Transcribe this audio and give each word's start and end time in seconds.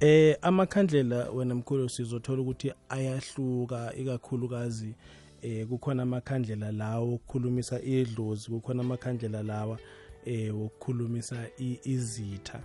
Eh 0.00 0.36
amakhandlela 0.42 1.30
wena 1.30 1.54
mkhulu 1.54 1.88
sizothola 1.88 2.42
ukuthi 2.42 2.72
ayahluka 2.88 3.94
ikakhulukazi 3.96 4.94
eh 5.42 5.66
kukhona 5.66 6.02
amakhandlela 6.02 6.72
lawo 6.72 7.14
okukhulumisa 7.14 7.82
idlozi 7.82 8.50
kukhona 8.50 8.80
amakhandlela 8.82 9.42
lawa 9.42 9.78
eh 10.24 10.56
wokukhulumisa 10.56 11.36
izitha. 11.84 12.60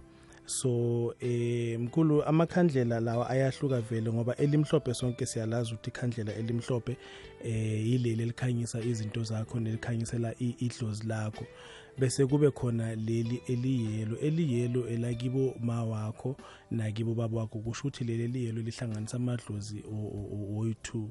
So 0.45 1.13
eh 1.19 1.79
mkhulu 1.79 2.23
amakhandlela 2.23 2.99
lawa 2.99 3.29
ayahluka 3.29 3.81
vele 3.81 4.11
ngoba 4.11 4.35
elimhlophe 4.35 4.93
sonke 4.93 5.25
siyalazi 5.25 5.73
ukuthi 5.73 5.89
ikhandlela 5.89 6.33
elimhlophe 6.33 6.97
eh 7.43 7.87
yileli 7.87 8.23
elikhanyisa 8.23 8.81
izinto 8.81 9.23
zakho 9.23 9.59
nelikhanyisela 9.59 10.33
idlozi 10.39 11.07
lakho. 11.07 11.45
Bese 11.99 12.25
kube 12.25 12.51
khona 12.51 12.95
leli 12.95 13.41
eliyelo 13.47 14.17
eliyelo 14.17 14.87
elakibo 14.87 15.55
ma 15.61 15.83
wakho 15.83 16.35
nakibo 16.71 17.13
baba 17.13 17.37
wakho 17.37 17.59
kusho 17.59 17.87
ukuthi 17.87 18.03
leli 18.03 18.23
eliyelo 18.23 18.61
lihlanganisa 18.61 19.17
amadlozi 19.17 19.83
oyi-2 20.57 21.07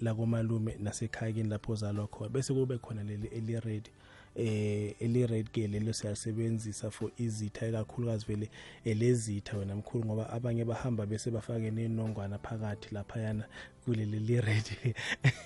lakomalume 0.00 0.76
nasekhayakini 0.80 1.48
lapho 1.48 1.72
ozalwa 1.72 2.06
khona. 2.06 2.30
Bese 2.30 2.54
kube 2.54 2.78
khona 2.78 3.02
leli 3.02 3.26
eli-red. 3.26 3.88
Eh 4.38 4.94
eli-red 5.00 5.50
ke 5.50 5.66
lelo 5.66 5.92
siyalisebenzisa 5.92 6.90
for 6.90 7.10
izitha 7.18 7.66
ekakhulukazi 7.66 8.26
vele 8.26 8.50
elezitha 8.84 9.56
wena 9.56 9.76
mkhulu 9.76 10.04
ngoba 10.04 10.30
abanye 10.30 10.64
bahamba 10.64 11.06
bese 11.06 11.30
bafake 11.30 11.70
nenongwana 11.70 12.38
phakathi 12.38 12.94
laphayana 12.94 13.44
kuleli 13.84 14.18
li-red 14.18 14.94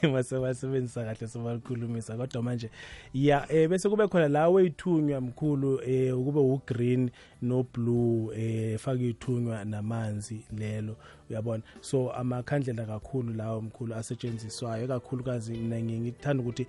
mase 0.13 0.39
basebenzisa 0.39 1.05
kahle 1.05 1.29
sobalikhulumisa 1.29 2.17
kodwa 2.17 2.43
manje 2.43 2.71
ya 3.15 3.53
eh 3.53 3.69
bese 3.69 3.89
kube 3.89 4.09
khona 4.09 4.29
la 4.29 4.49
weyithunywa 4.49 5.21
mkhulu 5.21 5.81
eh 5.87 6.15
kube 6.15 6.41
ugreen 6.41 7.11
no 7.43 7.67
blue 7.75 8.31
eh 8.37 8.79
fake 8.79 9.09
ithunywa 9.09 9.65
namanzi 9.65 10.45
lelo. 10.59 10.97
Uyabona? 11.31 11.63
So 11.81 12.13
amakhandlela 12.13 12.87
kakhulu 12.87 13.35
lawo 13.35 13.61
mkhulu 13.61 13.95
asetshenziswayo 13.95 14.89
kakhulukazi 14.89 15.53
mina 15.53 15.81
ngithanda 15.81 16.43
ukuthi 16.43 16.67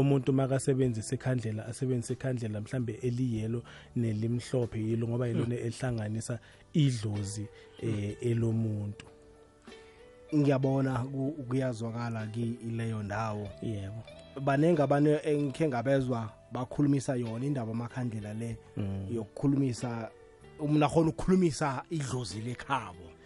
umuntu 0.00 0.32
makasebenzisa 0.32 1.14
ikhandlela 1.14 1.66
asebenzisa 1.66 2.12
ikhandlela 2.12 2.60
mhlambe 2.60 2.92
eliyelo 2.92 3.62
nelimhlophe 3.96 4.78
yilo 4.78 5.08
ngoba 5.08 5.26
yilona 5.26 5.54
ehlanganisa 5.54 6.38
idlozi 6.72 7.46
eh 7.82 8.16
elomuntu. 8.20 9.06
Ngiyabona 10.34 11.04
kuyazwakala 11.48 12.26
ki 12.26 12.56
ileyo 12.68 13.02
ndawo. 13.02 13.48
Yebo. 13.62 14.02
Banenge 14.40 14.82
abantu 14.82 15.10
engikhe 15.24 15.68
ngabezwa 15.68 16.30
bakhulumisa 16.52 17.16
yona 17.16 17.46
indaba 17.46 17.72
amakhandlela 17.72 18.34
le 18.34 18.56
yokukhulumisa 19.10 20.10
umuntu 20.60 20.84
akhona 20.86 21.08
ukukhulumisa 21.10 21.82
idlozi 21.90 22.40
lekhabo. 22.40 23.17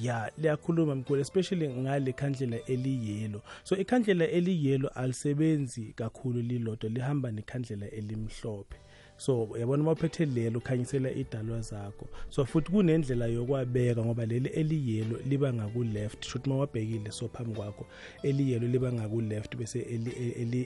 Ya 0.00 0.32
liyakhuluma 0.38 0.94
mkhulu 0.94 1.20
especially 1.20 1.68
ngale 1.68 2.12
khandlela 2.12 2.56
eliyelo. 2.66 3.42
So 3.64 3.76
ikhandlela 3.76 4.28
eliyelo 4.28 4.88
alisebenzi 4.88 5.92
kakhulu 5.96 6.42
lilodwa 6.42 6.90
lihamba 6.90 7.30
nekhandlela 7.30 7.90
elimhlophe. 7.90 8.76
So 9.22 9.44
uyabona 9.44 9.82
uma 9.82 9.92
uphethe 9.92 10.26
lelo 10.26 10.58
ukhanyisela 10.58 11.10
idalwa 11.10 11.60
zakho. 11.60 12.06
So 12.30 12.44
futhi 12.44 12.70
kunendlela 12.70 13.26
yokwabeka 13.26 14.04
ngoba 14.04 14.26
leli 14.26 14.48
eliyelo 14.48 15.18
liba 15.28 15.52
ngaku-left. 15.52 16.26
Shuthi 16.26 16.50
uma 16.50 16.58
wabhekile 16.58 17.10
so 17.12 17.28
phambi 17.28 17.54
kwakho 17.54 17.86
eliyelo 18.22 18.68
liba 18.68 18.92
ngaku-left 18.92 19.56
bese 19.56 19.80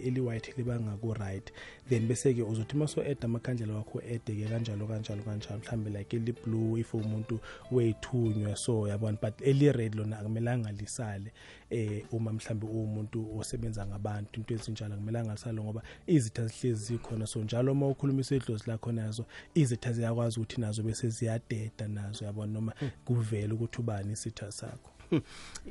eli-white 0.06 0.54
liba 0.56 0.80
ngaku-right. 0.80 1.52
Then 1.88 2.08
bese-ke 2.08 2.42
uzothi 2.42 2.76
uma 2.76 2.88
so-eda 2.88 3.24
amakhandlela 3.24 3.74
wakho 3.74 4.00
ede-ke 4.00 4.48
kanjalo 4.48 4.86
kanjalo 4.86 5.22
kanjalo. 5.22 5.60
Mhlawumbe 5.60 5.90
like 5.98 6.16
eli-blue 6.16 6.80
if 6.80 6.94
umuntu 6.94 7.40
weyithunywa 7.70 8.56
so 8.56 8.88
yabona 8.88 9.18
but 9.20 9.40
eli-red 9.42 9.94
lona 9.94 10.18
akumelanga 10.18 10.72
lisale. 10.72 11.32
Eh 11.70 12.04
uma 12.12 12.32
mhlambe 12.32 12.66
umuntu 12.66 13.38
osebenza 13.38 13.86
ngabantu 13.86 14.40
into 14.40 14.54
ezinjalo 14.54 14.94
akumelanga 14.94 15.32
lisale 15.32 15.62
ngoba 15.62 15.82
izitha 16.06 16.46
zihlezi 16.46 16.84
zikhona. 16.84 17.26
So 17.26 17.44
njalo 17.44 17.72
uma 17.72 17.88
ukhulumisa 17.88 18.36
idlozi 18.36 18.64
lakho 18.66 18.92
nazo 18.92 19.24
izitha 19.54 19.92
ziyakwazi 19.92 20.40
ukuthi 20.40 20.60
nazo 20.60 20.82
bese 20.82 21.08
ziyadeda 21.08 21.88
nazo 21.88 22.24
yabona? 22.24 22.52
Noma 22.52 22.72
kuvela 23.04 23.54
ukuthi 23.54 23.80
ubani 23.80 24.12
isitha 24.12 24.52
sakho. 24.52 24.90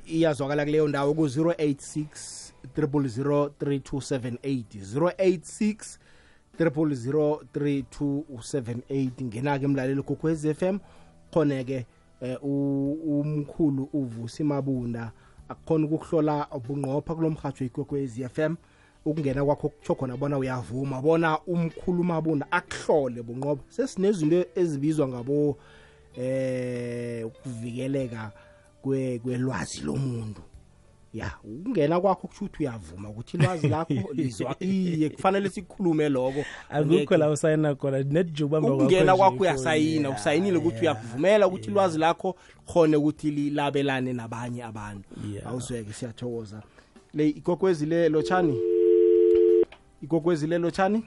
Iyazwakala 0.07 0.66
kuleyo 0.66 0.88
ndawo 0.88 1.13
ku-086 1.13 2.07
0003278 2.78 4.63
086 4.95 5.97
0003278 6.59 9.23
ngena-ke 9.23 9.66
emlaleli 9.66 10.03
kokwez 10.03 10.53
FM 10.53 10.79
khoneke 11.31 11.85
umkhulu 12.41 13.90
uvusi 13.93 14.43
mabunda. 14.43 15.11
Akukhona 15.50 15.86
ukuhlola 15.86 16.47
ubunqopha 16.52 17.16
kulomhajo 17.16 17.66
ikwekwezi 17.66 18.30
FM 18.30 18.56
ukungena 19.06 19.46
kwakho 19.46 19.70
kutsho 19.70 19.96
khona 19.96 20.18
bona 20.18 20.38
uyavuma 20.38 21.02
bona 21.02 21.40
umkhuluma 21.47 22.22
bunda 22.22 22.46
akuhlole 22.52 23.22
bunqoba 23.22 23.62
sesinezinto 23.70 24.46
ezibizwa 24.56 25.08
ngabo 25.08 25.58
eh 26.18 27.26
ukuvikeleka 27.28 28.32
kwelwazi 28.82 29.82
lomuntu. 29.82 30.42
Ya 31.16 31.32
ukungena 31.44 32.02
kwakho 32.02 32.28
kusho 32.28 32.46
ukuthi 32.46 32.64
uyavuma 32.64 33.09
ukuthi 33.09 33.38
ilwazi 33.38 33.67
lakho 33.67 33.94
lizwa. 34.14 34.56
Iye 34.59 35.09
kufanele 35.09 35.50
sikhulume 35.50 36.09
lokho 36.09 36.46
akukho 36.70 37.17
la 37.17 37.29
usayina 37.29 37.76
khona 37.76 38.03
netjubamba 38.03 38.73
ukungena 38.73 39.16
kwakho 39.16 39.38
uyasayina 39.38 40.09
usayinile 40.09 40.58
ukuthi 40.58 40.82
uyavumela 40.82 41.47
ukuthi 41.47 41.70
ilwazi 41.70 42.00
lakho 42.00 42.35
khone 42.73 42.97
ukuthi 42.97 43.32
lilabelane 43.32 44.14
nabanye 44.14 44.64
abantu. 44.64 45.09
Awuzweke 45.46 45.94
siyathokoza. 45.94 46.62
Le 47.14 47.29
ikokwezi 47.29 47.85
le 47.85 48.09
lotshani? 48.09 48.59
Ikokwezi 50.02 50.47
le 50.47 50.58
lotshani? 50.58 51.03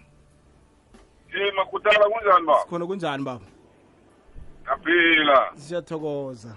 Eh 1.35 1.55
makutala 1.57 2.05
kunjani 2.09 2.47
baba? 2.47 2.61
Sikhona 2.63 2.87
kunjani 2.87 3.25
baba? 3.25 3.45
Yaphila. 4.67 5.51
siyathokoza 5.55 6.57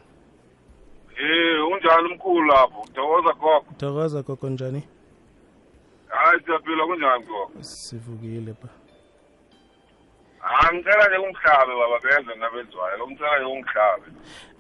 Eh, 1.22 1.68
unjani 1.72 2.08
umkhulu 2.14 2.46
lapho? 2.48 2.86
Thokoza 2.94 3.34
gogo. 3.34 3.66
thokoza 3.78 4.22
gogo 4.22 4.50
njani 4.50 4.84
Hayi 6.08 6.40
siyaphila 6.46 6.86
kunjani 6.86 7.24
gogo? 7.26 7.52
sivukile 7.64 8.54
ba 8.64 8.70
Ah, 10.44 10.74
ngicela 10.74 11.08
nje 11.08 11.18
ungihlabe 11.18 11.74
baba 11.80 12.00
benze 12.04 12.36
nabezwayo. 12.40 13.08
Ngicela 13.08 13.40
nje 13.40 13.46
ungihlabe. 13.46 14.04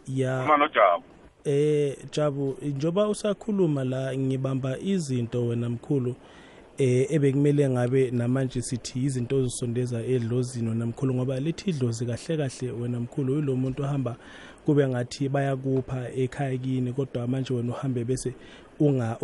ya 0.08 0.44
Uma 0.44 0.58
noJabu. 0.58 1.04
eh 1.46 1.98
Jabu 2.12 2.58
njoba 2.62 3.08
usakhuluma 3.08 3.84
la 3.84 4.18
ngibamba 4.18 4.78
izinto 4.80 5.48
wena 5.48 5.69
mkhulu 5.69 6.16
eh 6.78 7.08
ebekumele 7.10 7.70
ngabe 7.70 8.12
namanje 8.12 8.62
sithi 8.62 9.04
izinto 9.04 9.38
ozisondeza 9.38 10.04
edlozini 10.04 10.70
wena 10.70 10.86
mkhulu 10.86 11.14
ngoba 11.14 11.40
lithi 11.40 11.70
idlozi 11.70 12.06
kahle 12.06 12.38
kahle 12.38 12.72
wena 12.72 13.00
mkhulu 13.00 13.36
yilo 13.36 13.56
muntu 13.56 13.84
ohamba 13.84 14.16
kube 14.66 14.88
ngathi 14.88 15.30
bayakupha 15.30 16.10
ekhaya 16.16 16.58
kini 16.58 16.94
kodwa 16.94 17.28
manje 17.28 17.54
wena 17.54 17.72
uhambe 17.72 18.04
bese 18.04 18.34
unga 18.80 19.18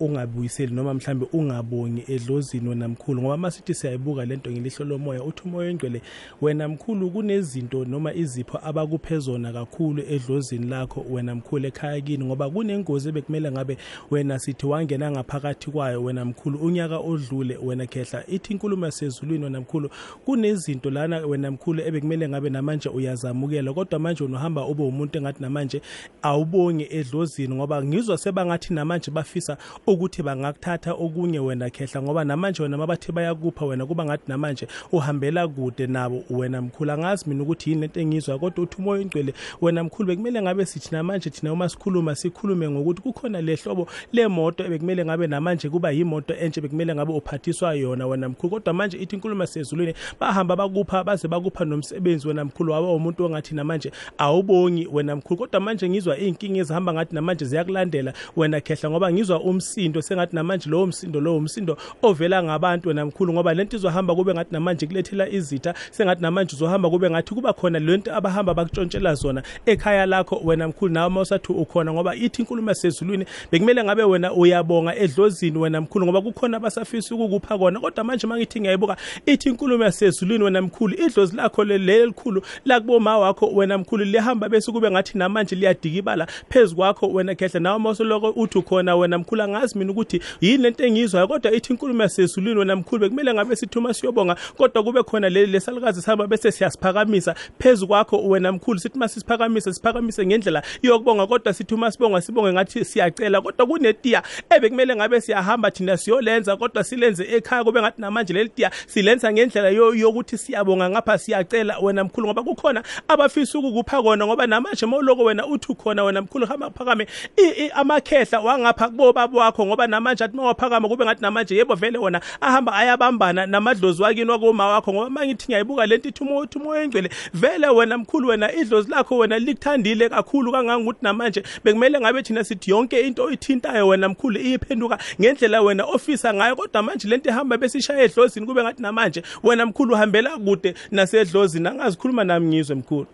ungabuyiseli 0.00 0.74
noma 0.74 0.94
mhlambe 0.94 1.26
ungabongi 1.32 2.04
edlozini 2.08 2.68
wena 2.68 2.88
mkhulu 2.88 3.22
ngoba 3.22 3.36
masithi 3.36 3.74
siyayibuka 3.74 4.24
lento 4.24 4.50
ngelihlo 4.50 4.84
lomoya 4.84 5.22
uthi 5.22 5.42
umoya 5.44 5.70
engcwele 5.70 6.02
wena 6.40 6.68
mkhulu 6.68 7.10
kunezinto 7.10 7.84
noma 7.84 8.14
izipho 8.14 8.58
abakuphe 8.62 9.18
zona 9.18 9.52
kakhulu 9.52 10.02
edlozini 10.08 10.66
lakho 10.66 11.04
wena 11.10 11.34
mkhulu 11.34 11.66
ekhaya 11.66 12.00
kini 12.00 12.24
ngoba 12.24 12.50
kunengozi 12.50 13.08
ebekumele 13.08 13.50
ngabe 13.50 13.78
wena 14.10 14.38
sithi 14.38 14.66
wangena 14.66 15.10
ngaphakathi 15.10 15.70
kwayo 15.70 16.02
wena 16.04 16.24
mkhulu 16.24 16.58
unyaka 16.58 16.98
odlule 16.98 17.56
wena 17.62 17.86
khehla 17.86 18.24
ithi 18.28 18.52
inkulumo 18.52 18.86
yasezulwini 18.86 19.44
wena 19.44 19.60
mkhulu 19.60 19.90
kunezinto 20.24 20.90
lana 20.90 21.18
wena 21.18 21.50
mkhulu 21.50 21.82
ebekumele 21.82 22.28
ngabe 22.28 22.50
namanje 22.50 22.88
uyazamukela 22.88 23.72
kodwa 23.72 23.98
manje 23.98 24.24
unohamba 24.24 24.66
ube 24.66 24.82
umuntu 24.82 25.18
engathi 25.18 25.42
namanje 25.42 25.82
awubongi 26.22 26.86
edlozini 26.90 27.54
ngoba 27.54 27.84
ngizwa 27.84 28.18
sebangathi 28.18 28.74
namanje 28.74 29.10
bafisa 29.10 29.56
ukuthi 29.86 30.22
bangakuthatha 30.22 30.92
okunye 30.92 31.38
wena 31.38 31.70
khehla 31.70 32.02
ngoba 32.02 32.24
namanje 32.24 32.62
wena 32.62 32.78
mabathi 32.78 33.12
bayakupha 33.12 33.66
wena 33.66 33.86
kuba 33.86 34.04
ngathi 34.04 34.24
namanje 34.28 34.68
uhambela 34.92 35.48
kude 35.48 35.86
nabo 35.86 36.22
wena 36.30 36.62
mkhulu. 36.62 36.92
Angazi 36.92 37.24
mina 37.28 37.42
ukuthi 37.42 37.70
yini 37.70 37.80
lento 37.82 38.00
engizwa 38.00 38.38
kodwa 38.38 38.64
uthi 38.64 38.76
umoya 38.78 39.02
ingcwele 39.02 39.34
wena 39.60 39.84
mkhulu 39.84 40.06
bekumele 40.06 40.42
ngabe 40.42 40.66
sithi 40.66 40.88
namanje 40.92 41.30
thina 41.30 41.52
uma 41.52 41.68
sikhuluma 41.68 42.14
sikhulume 42.14 42.70
ngokuthi 42.70 43.02
kukhona 43.02 43.40
le 43.40 43.56
hlobo 43.56 43.88
lemoto 44.12 44.64
ebekumele 44.64 45.04
ngabe 45.04 45.26
namanje 45.26 45.68
kuba 45.68 45.90
yimoto 45.90 46.34
entshe 46.34 46.60
bekumele 46.60 46.94
ngabe 46.94 47.12
uphathiswa 47.12 47.74
yona 47.74 48.06
wena 48.06 48.28
mkhulu. 48.28 48.50
Kodwa 48.50 48.74
manje 48.74 48.98
ithi 48.98 49.16
inkulumo 49.16 49.46
sezulwini 49.46 49.94
bahamba 50.20 50.56
bakupha 50.56 51.04
baze 51.04 51.28
bakupha 51.28 51.64
nomsebenzi 51.64 52.28
wena 52.28 52.44
mkhulu 52.44 52.72
waba 52.72 52.88
umuntu 52.88 53.24
ongathi 53.24 53.54
namanje 53.54 53.92
awubongi 54.18 54.88
wena 54.92 55.16
mkhulu. 55.16 55.38
Kodwa 55.38 55.60
manje 55.60 55.88
ngizwa 55.88 56.18
iy'nkinga 56.18 56.60
ezihamba 56.60 56.92
ngathi 56.92 57.14
namanje 57.14 57.44
ziyakulandela 57.44 58.12
wena 58.36 58.60
khehla 58.60 58.90
ngoba 58.90 59.12
ngizwa 59.12 59.40
umsindo 59.76 60.02
sengathi 60.02 60.36
namanje 60.36 60.70
lowo 60.70 60.86
msindo 60.86 61.20
lowo 61.20 61.36
umsindo 61.36 61.76
ovela 62.02 62.42
ngabantu 62.42 62.88
wena 62.88 63.06
mkhulu 63.06 63.32
ngoba 63.32 63.54
lento 63.54 63.76
izohamba 63.76 64.14
kube 64.14 64.34
ngathi 64.34 64.52
namanje 64.52 64.86
kulethela 64.86 65.28
izitha 65.28 65.74
sengathi 65.90 66.22
namanje 66.22 66.56
uzohamba 66.56 66.90
kube 66.90 67.10
ngathi 67.10 67.34
kuba 67.34 67.52
khona 67.52 67.78
lento 67.78 68.14
abahamba 68.14 68.54
bakutshontshela 68.54 69.14
zona 69.14 69.42
ekhaya 69.66 70.06
lakho 70.06 70.40
wena 70.44 70.68
mkhulu 70.68 70.92
nawe 70.94 71.06
uma 71.06 71.20
usathi 71.20 71.52
ukhona 71.52 71.92
ngoba 71.92 72.14
ithi 72.14 72.42
inkulumo 72.42 72.68
yasezulwini 72.68 73.26
bekumele 73.52 73.84
ngabe 73.84 74.02
wena 74.02 74.32
uyabonga 74.32 74.96
edlozini 74.96 75.58
wena 75.58 75.80
mkhulu 75.80 76.06
ngoba 76.06 76.20
kukhona 76.20 76.56
abasafisa 76.56 77.14
ukukupha 77.14 77.58
kona. 77.58 77.80
Kodwa 77.80 78.04
manje 78.04 78.26
uma 78.26 78.36
ngithi 78.36 78.60
ngiyayibuka 78.60 78.96
ithi 79.26 79.48
inkulumo 79.48 79.84
yasezulwini 79.84 80.44
wena 80.44 80.62
mkhulu 80.62 80.94
idlozi 80.94 81.36
lakho 81.36 81.64
leli 81.64 81.92
elikhulu 81.92 82.42
lakuboma 82.64 83.18
wakho 83.18 83.46
wena 83.46 83.78
mkhulu 83.78 84.04
lihamba 84.04 84.48
bese 84.48 84.72
kube 84.72 84.90
ngathi 84.90 85.18
namanje 85.18 85.56
liyadikibala 85.56 86.26
phezu 86.48 86.76
kwakho 86.76 87.08
wena 87.08 87.34
khehla. 87.34 87.60
Nawe 87.60 87.76
uma 87.76 87.90
usoloko 87.90 88.30
uthi 88.30 88.58
ukhona 88.58 88.96
wena 88.96 89.18
mkhulu 89.18 89.42
angazi 89.42 89.65
mina 89.74 89.92
ukuthi 89.92 90.20
yini 90.40 90.62
lento 90.62 90.84
engiyizwayo 90.84 91.28
kodwa 91.28 91.52
ithi 91.52 91.72
inkulumo 91.72 92.02
yasezulwini 92.02 92.58
wena 92.58 92.76
mkhulu 92.76 93.00
bekumele 93.00 93.34
ngabe 93.34 93.56
sithi 93.56 93.78
uma 93.78 93.94
siyobonga 93.94 94.36
kodwa 94.56 94.82
kube 94.82 95.02
khona 95.02 95.28
leli 95.28 95.52
lesalukazi 95.52 96.02
sihamba 96.02 96.26
bese 96.26 96.52
siyasiphakamisa. 96.52 97.34
Phezu 97.58 97.86
kwakho 97.86 98.28
wena 98.28 98.52
mkhulu 98.52 98.78
sithi 98.80 98.96
uma 98.96 99.08
sisiphakamise 99.08 99.72
siphakamise 99.72 100.26
ngendlela 100.26 100.62
yokubonga 100.82 101.26
kodwa 101.26 101.52
sithi 101.54 101.74
uma 101.74 101.90
sibonga 101.92 102.20
sibonge 102.20 102.52
ngathi 102.52 102.84
siyacela. 102.84 103.40
Kodwa 103.40 103.66
kunetiya 103.66 104.22
ebekumele 104.50 104.96
ngabe 104.96 105.20
siyahamba 105.20 105.70
thina 105.70 105.96
siyolenza 105.96 106.56
kodwa 106.56 106.84
silenze 106.84 107.24
ekhaya 107.36 107.64
kube 107.64 107.80
ngathi 107.80 108.00
namanje 108.00 108.32
leli 108.34 108.48
tiya 108.48 108.70
silenza 108.86 109.32
ngendlela 109.32 109.68
yo- 109.70 109.94
yokuthi 109.94 110.38
siyabonga 110.38 110.90
ngapha 110.90 111.18
siyacela 111.18 111.78
wena 111.78 112.04
mkhulu 112.04 112.26
ngoba 112.26 112.42
kukhona 112.42 112.82
abafisa 113.08 113.58
ukukupha 113.58 114.02
kona 114.02 114.26
ngoba 114.26 114.46
namanje 114.46 114.86
mawuloko 114.86 115.24
wena 115.24 115.46
uthi 115.46 115.72
ukhona 115.72 116.04
wena 116.04 116.22
mkhulu 116.22 116.46
hamba 116.46 116.70
phakame 116.70 117.06
i- 117.36 117.64
i- 117.66 117.70
amakhehla 117.70 118.40
wangapha 118.40 118.88
kubobaba 118.88 119.38
wakho. 119.40 119.55
Ngoba 119.64 119.86
namanje 119.86 120.24
athi 120.24 120.36
mawaphakama 120.36 120.88
kube 120.88 121.04
ngathi 121.04 121.22
namanje 121.22 121.56
yebo 121.56 121.74
vele 121.74 121.98
wona 121.98 122.20
ahamba 122.40 122.72
ayabambana 122.72 123.46
namadlozi 123.46 124.02
wakini 124.02 124.30
wakoma 124.30 124.68
wakho 124.68 124.92
ngoba 124.92 125.10
mangithi 125.10 125.44
ngiyayibuka 125.46 125.86
lento 125.86 126.08
ithi 126.08 126.24
uthi 126.24 126.58
umoya 126.58 126.82
engcwele 126.82 127.10
vele 127.34 127.68
wena 127.68 127.98
mkhulu 127.98 128.28
wena 128.28 128.52
idlozi 128.52 128.90
lakho 128.90 129.18
wena 129.18 129.38
likuthandile 129.38 130.08
kakhulu 130.08 130.52
kangangokuthi 130.52 130.98
namanje 131.02 131.42
bekumele 131.64 132.00
ngabe 132.00 132.22
thina 132.22 132.44
sithi 132.44 132.70
yonke 132.70 133.00
into 133.00 133.24
oyithintayo 133.24 133.88
wena 133.88 134.08
mkhulu 134.08 134.40
iyiphenduka 134.40 134.98
ngendlela 135.20 135.62
wena 135.62 135.84
ofisa 135.84 136.34
ngayo 136.34 136.56
kodwa 136.56 136.82
manje 136.82 137.08
lento 137.08 137.30
ihamba 137.30 137.56
besishaya 137.56 138.02
edlozini 138.02 138.46
kube 138.46 138.62
ngathi 138.62 138.82
namanje 138.82 139.22
wena 139.42 139.66
mkhulu 139.66 139.94
uhambela 139.94 140.38
kude 140.38 140.74
nasedlozini 140.90 141.68
angazikhuluma 141.68 142.24
nami 142.24 142.46
ngizwe 142.46 142.76
mkhulu 142.76 143.06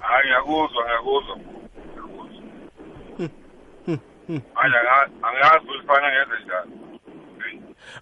Hayi 0.00 0.26
ngiyakuzwa 0.26 0.84
ngiyakuzwa. 0.84 1.36
Hayi 1.36 1.65
anga- 4.54 5.08
angazi 5.28 5.64
ukuthi 5.64 5.86
fanele 5.86 6.12
ngenze 6.16 6.36
njani. 6.44 6.95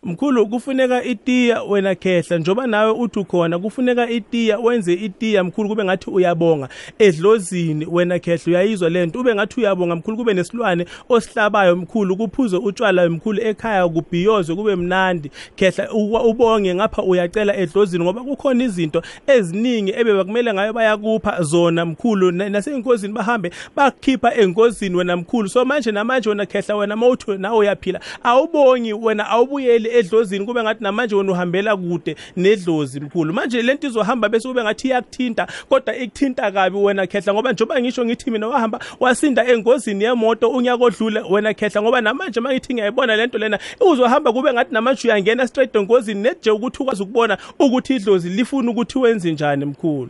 Mkhulu 0.02 0.46
kufuneka 0.46 1.04
itiya 1.04 1.62
wena 1.62 1.94
khehla 1.94 2.38
njoba 2.38 2.66
nawe 2.66 2.90
uthi 2.90 3.18
ukhona 3.18 3.58
kufuneka 3.58 4.10
itiya 4.10 4.58
wenze 4.58 4.92
itiya 4.94 5.44
mkhulu 5.44 5.68
kube 5.68 5.84
ngathi 5.84 6.10
uyabonga. 6.10 6.68
Edlozini 6.98 7.86
wena 7.90 8.18
khehla 8.18 8.42
uyayizwa 8.46 8.90
lento 8.90 9.20
ube 9.20 9.34
ngathi 9.34 9.60
uyabonga 9.60 9.96
mkhulu 9.96 10.16
kube 10.16 10.34
nesilwane 10.34 10.86
osihlabayo 11.08 11.76
mkhulu 11.76 12.16
kuphuze 12.16 12.56
utshwala 12.56 13.08
mkhulu 13.08 13.40
ekhaya 13.42 13.88
kubhiyozwe 13.88 14.56
kube 14.56 14.76
mnandi. 14.76 15.30
Khehla 15.56 15.92
ubonge 16.24 16.74
ngapha 16.74 17.02
uyacela 17.02 17.56
edlozini 17.56 18.04
ngoba 18.04 18.20
kukhona 18.20 18.64
izinto 18.64 19.02
eziningi 19.26 19.92
ebebakumele 19.96 20.54
ngayo 20.54 20.72
bayakupha 20.72 21.42
zona 21.42 21.84
mkhulu 21.86 22.30
na- 22.30 22.48
nasey'nkozini 22.48 23.12
bahambe 23.14 23.50
bakukhipha 23.76 24.34
engozini 24.34 24.96
wena 24.96 25.16
mkhulu. 25.16 25.48
So 25.48 25.64
manje 25.64 25.92
namanje 25.92 26.28
wena 26.28 26.46
khehla 26.46 26.76
wena 26.76 26.96
mawuthi 26.96 27.30
nawe 27.38 27.58
uyaphila 27.58 28.00
awubongi 28.22 28.92
wena 28.92 29.28
awubuyeli 29.74 29.98
edlozini 29.98 30.46
kube 30.46 30.62
ngathi 30.62 30.82
namanje 30.82 31.14
wena 31.14 31.32
uhambela 31.32 31.76
kude 31.76 32.16
nedlozi 32.36 33.00
mkhulu 33.00 33.32
manje 33.34 33.62
lento 33.62 33.86
izohamba 33.86 34.28
bese 34.28 34.48
kube 34.48 34.62
ngathi 34.62 34.88
iyakuthinta 34.88 35.46
kodwa 35.68 35.96
ikuthinta 35.96 36.52
kabi 36.52 36.76
wena 36.76 37.06
khehla 37.06 37.34
ngoba 37.34 37.52
njengoba 37.52 37.80
ngisho 37.80 38.04
ngithi 38.04 38.30
mina 38.30 38.48
wahamba 38.48 38.80
wasinda 39.00 39.44
engozini 39.46 40.04
yemoto 40.04 40.48
unyaka 40.50 40.84
odlule 40.84 41.20
wena 41.30 41.54
khehla 41.54 41.82
ngoba 41.82 42.00
namanje 42.00 42.40
uma 42.40 42.52
ngithi 42.52 42.74
ngiyayibona 42.74 43.16
lento 43.16 43.38
lena 43.38 43.58
uzohamba 43.80 44.32
kube 44.32 44.52
ngathi 44.52 44.74
namanje 44.74 45.08
uyangena 45.08 45.46
straight 45.48 45.74
engozini 45.76 46.20
neje 46.20 46.50
ukuthi 46.50 46.82
ukwazi 46.82 47.02
ukubona 47.02 47.38
ukuthi 47.58 47.96
idlozi 47.96 48.28
lifuna 48.28 48.70
ukuthi 48.70 48.98
wenze 48.98 49.32
njani 49.32 49.64
mkhulu 49.64 50.08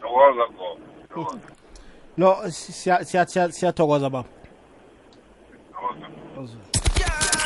Thokoza 0.00 0.42
gogo. 1.14 1.38
No 2.16 2.36
siya- 2.48 3.04
siya- 3.04 3.26
siya- 3.26 3.52
siyathokoza 3.52 4.10
baba 4.10 4.28
Thokoza. 6.34 6.56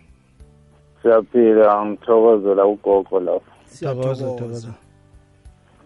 siyaphila 1.05 1.85
ngithokozela 1.85 2.65
ugogo 2.65 3.19
lapho 3.19 3.41
Thokoza, 3.79 4.15
siyathokoza. 4.15 4.25
thokoza. 4.25 4.73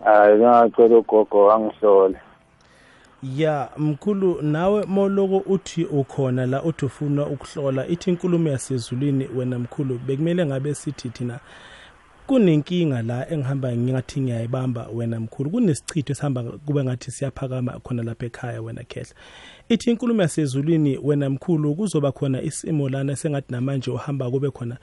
hayi 0.04 0.38
bengacela 0.38 0.98
ugogo 0.98 1.52
angihlole. 1.52 2.16
Ya 3.38 3.70
mkhulu 3.78 4.42
nawe 4.42 4.86
moloko 4.86 5.38
uthi 5.54 5.86
ukhona 5.86 6.46
la 6.46 6.64
uthi 6.64 6.86
ufuna 6.86 7.26
ukuhlola 7.26 7.88
ithi 7.88 8.10
inkulumo 8.10 8.50
yasezulwini 8.50 9.28
wena 9.36 9.60
mkhulu 9.60 10.00
bekumele 10.08 10.46
ngabe 10.46 10.74
sithi 10.74 11.10
thina 11.10 11.40
kunenkinga 12.28 13.02
la 13.02 13.30
engihamba 13.30 13.72
ngingathi 13.76 14.22
ngiyayibamba 14.22 14.88
wena 14.94 15.20
mkhulu 15.20 15.50
kunesichitho 15.50 16.12
esihamba 16.14 16.44
kube 16.44 16.84
ngathi 16.84 17.12
siyaphakama 17.12 17.80
khona 17.80 18.04
lapha 18.04 18.26
ekhaya 18.26 18.62
wena 18.62 18.84
khehla. 18.84 19.14
Ithi 19.70 19.90
inkulumo 19.92 20.22
yasezulwini 20.22 20.98
wena 21.04 21.30
mkhulu 21.30 21.76
kuzoba 21.76 22.12
khona 22.12 22.42
isimo 22.42 22.90
lana 22.90 23.16
sengathi 23.16 23.52
namanje 23.52 23.92
uhamba 23.92 24.32
kube 24.32 24.52
khona 24.52 24.78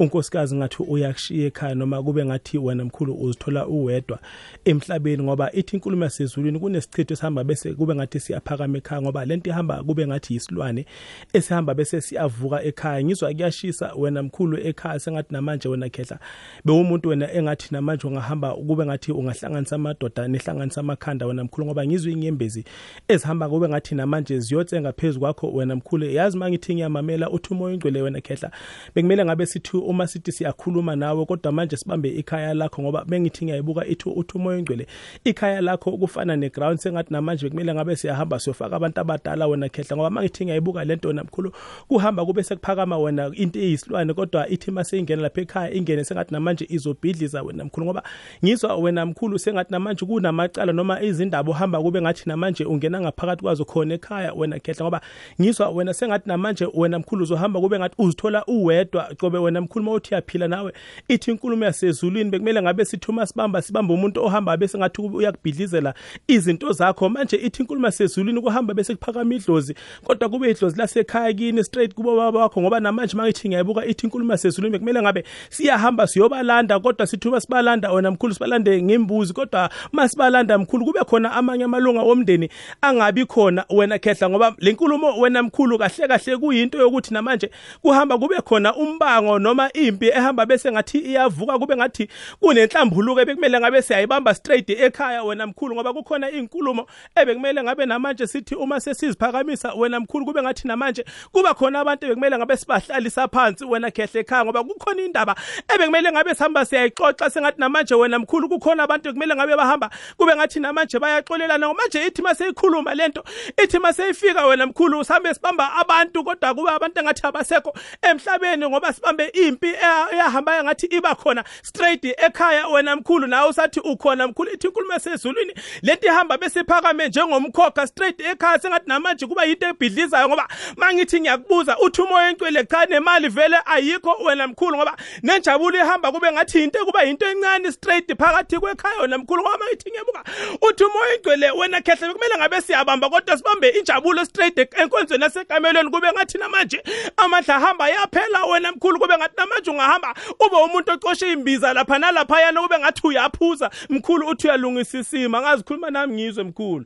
unkosikazi 0.00 0.56
ngathi 0.56 0.82
uyakushiya 0.82 1.46
ekhaya 1.46 1.74
noma 1.74 2.02
kube 2.02 2.24
ngathi 2.24 2.58
wena 2.58 2.84
mkhulu 2.84 3.14
uzithola 3.14 3.66
uwedwa 3.66 4.18
emhlabeni 4.64 5.22
ngoba 5.22 5.52
ithi 5.52 5.76
inkulumo 5.76 6.04
yasezulwini 6.04 6.58
kunesichitho 6.58 7.14
esihamba 7.14 7.44
bese 7.44 7.74
kube 7.74 7.94
ngathi 7.94 8.20
siyaphakama 8.20 8.78
ekhaya 8.78 9.02
ngoba 9.02 9.24
lento 9.24 9.50
ihamba 9.50 9.82
kube 9.82 10.06
ngathi 10.06 10.34
yisilwane 10.34 10.86
esihamba 11.32 11.74
bese 11.74 12.00
siyavuka 12.00 12.62
ekhaya. 12.62 13.04
Ngizwa 13.04 13.34
kuyashisa 13.34 13.92
wena 13.96 14.22
mkhulu 14.22 14.58
ekhaya 14.58 14.98
sengathi 14.98 15.32
namanje 15.32 15.68
wena 15.68 15.88
khehla 15.88 16.18
bewumuntu 16.64 17.08
wena 17.08 17.32
engathi 17.32 17.68
namanje 17.70 18.06
ungahamba 18.06 18.54
kube 18.54 18.86
ngathi 18.86 19.12
ungahlanganisa 19.12 19.76
amadoda 19.76 20.28
nehlanganisa 20.28 20.80
amakhanda 20.80 21.26
wena 21.26 21.44
mkhulu 21.44 21.66
ngoba 21.66 21.86
ngizwe 21.86 22.12
inyembezi 22.12 22.64
ezihamba 23.08 23.48
kube 23.48 23.68
ngathi 23.68 23.94
namanje 23.94 24.40
ziyotsenga 24.40 24.92
phezu 24.92 25.20
kwakho 25.20 25.52
wena 25.52 25.76
mkhulu. 25.76 26.06
Yazi 26.06 26.36
uma 26.36 26.50
ngithi 26.50 26.74
ngiyamamela 26.74 27.30
uthi 27.30 27.54
umoya 27.54 27.74
ingcwele 27.74 28.02
wena 28.02 28.20
khehla 28.20 28.50
bekumele 28.94 29.24
ngabe 29.24 29.46
sithi 29.46 29.89
uma 29.90 30.06
sithi 30.06 30.32
siyakhuluma 30.32 30.96
nawe 30.96 31.24
kodwa 31.24 31.52
manje 31.52 31.76
sibambe 31.76 32.08
ikhaya 32.08 32.54
lakho 32.54 32.82
ngoba 32.82 33.04
bengithi 33.04 33.44
ngiyayibuka 33.44 33.86
ithi 33.86 34.08
uthi 34.08 34.38
umoya 34.38 34.58
ingcwele 34.58 34.86
ikhaya 35.24 35.60
lakho 35.60 35.92
kufana 35.92 36.36
neground 36.36 36.78
sengathi 36.78 37.12
namanje 37.12 37.44
bekumele 37.46 37.74
ngabe 37.74 37.96
siyahamba 37.96 38.40
siyofaka 38.40 38.76
abantu 38.76 39.00
abadala 39.00 39.46
wena 39.46 39.68
khehla 39.68 39.96
ngoba 39.96 40.08
uma 40.08 40.22
ngithi 40.22 40.44
ngiyayibuka 40.44 40.84
lento 40.84 41.08
wena 41.08 41.24
mkhulu 41.24 41.52
kuhamba 41.88 42.24
kube 42.24 42.42
sekuphakama 42.42 42.98
wena 42.98 43.30
into 43.34 43.58
eyisilwane 43.58 44.14
kodwa 44.14 44.48
ithi 44.48 44.70
uma 44.70 44.84
seyingena 44.84 45.22
lapha 45.22 45.40
ekhaya 45.40 45.74
ingene 45.74 46.04
sengathi 46.04 46.34
namanje 46.34 46.66
izobhidliza 46.68 47.42
wena 47.42 47.64
mkhulu 47.64 47.86
ngoba 47.86 48.02
ngizwa 48.44 48.76
wena 48.76 49.06
mkhulu 49.06 49.38
sengathi 49.38 49.72
namanje 49.72 50.06
kunamacala 50.06 50.72
noma 50.72 51.02
izindaba 51.02 51.50
uhamba 51.50 51.82
kube 51.82 52.02
ngathi 52.02 52.22
namanje 52.26 52.64
ungena 52.64 53.00
ngaphakathi 53.00 53.42
kwazo 53.42 53.64
khona 53.64 53.94
ekhaya 53.94 54.32
wena 54.32 54.58
khehla 54.58 54.84
ngoba 54.84 55.00
ngizwa 55.40 55.68
wena 55.68 55.94
sengathi 55.94 56.28
namanje 56.28 56.68
wena 56.74 56.98
mkhulu 56.98 57.22
uzohamba 57.22 57.60
kube 57.60 57.78
ngathi 57.78 57.94
uzithola 57.98 58.44
uwedwa 58.46 59.08
qobe 59.18 59.38
wena 59.38 59.60
mkhulu. 59.60 59.79
Uma 59.80 59.92
uthi 59.92 60.14
yaphila 60.14 60.48
nawe. 60.48 60.72
Ithi 61.08 61.30
inkulumo 61.30 61.64
yasezulwini 61.64 62.30
bekumele 62.30 62.62
ngabe 62.62 62.84
sithi 62.84 63.10
uma 63.10 63.26
sibamba 63.26 63.62
sibamba 63.62 63.94
umuntu 63.94 64.24
ohamba 64.24 64.56
bese 64.56 64.78
ngathi 64.78 65.02
uyakubhidlizela 65.02 65.94
izinto 66.28 66.72
zakho. 66.72 67.08
Manje 67.08 67.36
ithi 67.36 67.62
inkulumo 67.62 67.86
yasezulwini 67.86 68.40
kuhamba 68.40 68.74
bese 68.74 68.94
kuphakama 68.94 69.34
idlozi 69.34 69.74
kodwa 70.04 70.28
kube 70.28 70.50
idlozi 70.50 70.78
lasekhaya 70.78 71.32
kini 71.32 71.64
straight 71.64 71.94
kubo 71.94 72.16
baba 72.16 72.40
wakho 72.40 72.60
ngoba 72.60 72.80
namanje 72.80 73.16
mangithi 73.16 73.48
ngiyayibuka 73.48 73.86
ithi 73.86 74.06
inkulumo 74.06 74.32
yasezulwini 74.32 74.72
bekumele 74.72 75.02
ngabe 75.02 75.24
siyahamba 75.48 76.06
siyobalanda 76.06 76.80
kodwa 76.80 77.06
sithi 77.06 77.28
uma 77.28 77.40
sibalanda 77.40 77.92
wena 77.92 78.10
mkhulu 78.10 78.34
sibalande 78.34 78.82
ngembuzi 78.82 79.32
kodwa 79.32 79.70
uma 79.92 80.08
sibalanda 80.08 80.58
mkhulu 80.58 80.84
kube 80.84 81.00
khona 81.00 81.32
amanye 81.32 81.64
amalunga 81.64 82.00
omndeni 82.02 82.48
angabi 82.80 83.26
khona 83.26 83.64
wena 83.70 83.98
khehla 83.98 84.30
ngoba 84.30 84.54
le 84.58 84.72
nkulumo 84.72 85.20
wena 85.20 85.42
mkhulu 85.42 85.78
kahle 85.78 86.08
kahle 86.08 86.36
kuyinto 86.36 86.78
yokuthi 86.78 87.14
namanje 87.14 87.50
kuhamba 87.82 88.18
kube 88.18 88.40
khona 88.40 88.76
umbango 88.76 89.38
noma 89.38 89.69
impi 89.72 90.08
ehamba 90.08 90.46
bese 90.46 90.72
ngathi 90.72 90.98
iyavuka 90.98 91.58
kube 91.58 91.76
ngathi 91.76 92.08
kunenhlambuluko 92.40 93.24
bekumele 93.24 93.60
ngabe 93.60 93.82
siyayibamba 93.82 94.34
straight 94.34 94.70
ekhaya 94.70 95.24
wena 95.24 95.46
mkhulu 95.46 95.74
ngoba 95.74 95.92
kukhona 95.92 96.30
inkulumo 96.30 96.86
ebekumele 97.16 97.62
ngabe 97.62 97.86
namanje 97.86 98.26
sithi 98.26 98.54
uma 98.54 98.80
sesiziphakamisa 98.80 99.74
wena 99.74 100.00
mkhulu 100.00 100.26
kube 100.26 100.42
ngathi 100.42 100.68
namanje 100.68 101.04
kuba 101.32 101.54
khona 101.54 101.80
abantu 101.80 102.06
bekumele 102.06 102.36
ngabe 102.36 102.56
sibahlalisa 102.56 103.28
phansi 103.28 103.64
wena 103.64 103.90
khehle 103.90 104.20
ekhaya 104.20 104.44
ngoba 104.44 104.64
kukhona 104.64 105.02
indaba 105.02 105.34
ebekumele 105.74 106.12
ngabe 106.12 106.34
sihamba 106.34 106.64
siyayixoxa 106.64 107.30
sengathi 107.30 107.60
namanje 107.60 107.94
wena 107.94 108.18
mkhulu 108.18 108.48
kukhona 108.48 108.82
abantu 108.82 109.08
bekumele 109.08 109.34
ngabe 109.34 109.56
bahamba 109.56 109.90
kube 110.16 110.36
ngathi 110.36 110.60
namanje 110.60 110.98
bayaxolelana. 110.98 111.66
Ngoba 111.66 111.80
manje 111.82 112.06
ithi 112.06 112.22
maseyikhuluma 112.22 112.94
lento 112.94 113.24
ithi 113.64 113.78
maseyifika 113.78 114.46
wena 114.46 114.66
mkhulu 114.66 115.04
sihambe 115.04 115.34
sibamba 115.34 115.72
abantu 115.76 116.24
kodwa 116.24 116.54
kuba 116.54 116.74
abantu 116.74 117.00
engathi 117.00 117.26
abasekho 117.26 117.74
emhlabeni 118.02 118.68
ngoba 118.68 118.92
sibambe 118.92 119.30
impi 119.50 119.66
eya- 119.66 120.08
eyahamba 120.12 120.58
engathi 120.58 120.86
iba 120.86 121.14
khona 121.14 121.44
straight 121.62 122.04
ekhaya 122.04 122.66
wena 122.68 122.96
mkhulu 122.96 123.26
nawe 123.26 123.48
usathi 123.50 123.80
ukhona 123.80 124.26
mkhulu 124.28 124.50
ithi 124.52 124.66
inkulumo 124.66 124.94
esezulwini 124.94 125.54
lento 125.82 126.06
ihamba 126.06 126.38
besiphakame 126.38 127.08
njengomkhokha 127.08 127.86
straight 127.86 128.20
ekhaya 128.20 128.58
sengathi 128.58 128.88
namanje 128.88 129.26
kuba 129.26 129.44
yinto 129.44 129.66
ebhidlizayo 129.66 130.28
ngoba 130.28 130.48
mangithi 130.76 131.20
ngiyakubuza 131.20 131.78
uthi 131.78 132.02
umoya 132.02 132.28
encwele 132.30 132.64
cha 132.64 132.84
nemali 132.86 133.28
vele 133.28 133.58
ayikho 133.64 134.16
wena 134.24 134.46
mkhulu 134.46 134.76
ngoba 134.76 134.96
nenjabulo 135.22 135.76
ihamba 135.78 136.12
kube 136.12 136.32
ngathi 136.32 136.64
into 136.64 136.84
kuba 136.86 137.02
yinto 137.02 137.26
encane 137.30 137.72
straight 137.72 138.16
phakathi 138.18 138.58
kwekhaya 138.58 139.00
wena 139.00 139.18
mkhulu 139.18 139.42
ngoba 139.42 139.58
mangithi 139.58 139.90
ngiyabuka 139.90 140.24
uthi 140.62 140.84
umoya 140.84 141.14
encwele 141.14 141.50
wena 141.50 141.80
khehle 141.80 142.12
kumele 142.12 142.34
ngabe 142.36 142.60
siyabamba 142.60 143.10
kodwa 143.10 143.36
sibambe 143.38 143.68
injabulo 143.68 144.24
straight 144.24 144.58
enkonzweni 144.80 145.24
yasekamelweni 145.24 145.90
kube 145.90 146.12
ngathi 146.12 146.38
namanje 146.38 146.82
amandla 147.16 147.54
ahamba 147.56 147.88
yaphela 147.88 148.44
wena 148.44 148.72
mkhulu 148.72 148.98
kube 149.00 149.16
ngathi 149.16 149.34
namanje 149.40 149.70
ungahamba 149.70 150.14
ube 150.44 150.56
umuntu 150.56 150.92
ocoshe 150.92 151.32
imbiza 151.32 151.72
lapha 151.72 151.98
nalaphayana 151.98 152.62
kube 152.62 152.78
ngathi 152.78 153.06
uyaphuza. 153.06 153.70
Mkhulu 153.88 154.28
uthi 154.28 154.46
uyalungisa 154.46 154.98
isimo 154.98 155.36
angazikhuluma 155.36 155.90
nami 155.90 156.14
ngizwe 156.14 156.44
mkhulu. 156.44 156.84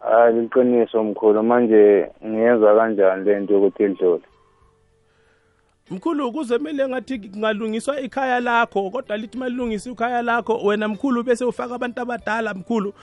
Hayi 0.00 0.40
liqiniso 0.40 1.04
mkhulu 1.04 1.42
manje 1.42 2.10
ngiyenza 2.26 2.74
kanjani 2.74 3.24
le 3.24 3.40
nto 3.40 3.54
yokuthi 3.54 3.84
idlule? 3.84 4.22
Mkhulu 5.90 6.32
kuze 6.32 6.58
kumele 6.58 6.88
ngathi 6.88 7.18
kungalungiswa 7.18 8.00
ikhaya 8.00 8.40
lakho 8.40 8.90
kodwa 8.90 9.16
lithi 9.16 9.38
malungisa 9.38 9.90
ikhaya 9.90 10.22
lakho 10.22 10.58
wena 10.64 10.88
mkhulu 10.88 11.22
bese 11.22 11.44
ufaka 11.44 11.74
abantu 11.74 12.00
abadala 12.00 12.54
mkhulu 12.54 12.94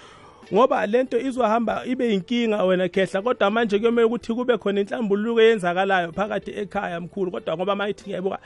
ngoba 0.54 0.86
lento 0.86 1.20
izohamba 1.20 1.86
ibe 1.86 2.14
inkinga 2.14 2.64
wena 2.64 2.90
khehla 2.90 3.22
kodwa 3.22 3.52
manje 3.52 3.80
kuyomele 3.80 4.06
ukuthi 4.08 4.34
kube 4.34 4.58
khona 4.58 4.82
inhlambuluko 4.82 5.42
eyenzakalayo 5.42 6.12
phakathi 6.12 6.52
ekhaya 6.52 7.00
mkhulu 7.02 7.32
kodwa 7.32 7.58
ngoba 7.58 7.76
mayithi 7.76 8.04
ngiyayibuka 8.04 8.40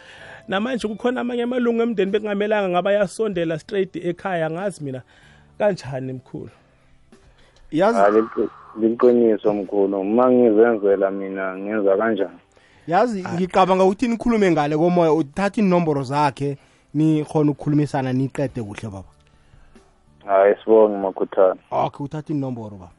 namanje 0.48 0.88
kukhona 0.88 1.22
amanye 1.22 1.44
amalungu 1.44 1.82
emndeni 1.82 2.12
bekungamelanga 2.12 2.70
ngaba 2.70 2.92
yasondela 2.92 3.60
straight 3.60 3.96
ekhaya 3.96 4.50
ngazi 4.52 4.84
mina 4.84 5.02
kanjani 5.58 6.14
mkhulu? 6.14 6.50
Yazi 7.72 7.98
hayi 8.00 8.14
liqi- 8.22 8.50
liqiniso 8.82 9.54
mkhulu. 9.54 10.00
Uma 10.02 10.32
ngizenzela 10.32 11.12
mina 11.12 11.58
ngenza 11.58 11.98
kanjani? 11.98 12.40
Yazi 12.88 13.24
ngicabanga 13.34 13.84
ukuthi 13.84 14.08
nikhulume 14.08 14.52
ngale 14.52 14.78
komoya 14.78 15.14
uthatha 15.14 15.62
inomboro 15.62 16.04
zakhe 16.04 16.58
nikhona 16.94 17.52
ukukhulumisana 17.52 18.14
niqede 18.14 18.62
kuhle 18.64 18.90
baba. 18.90 19.10
Hayi 20.28 20.56
sibonge 20.64 20.98
makhuthana 20.98 21.60
okay 21.72 22.06
uthatha 22.06 22.34
inomboro 22.34 22.78
baba 22.78 22.92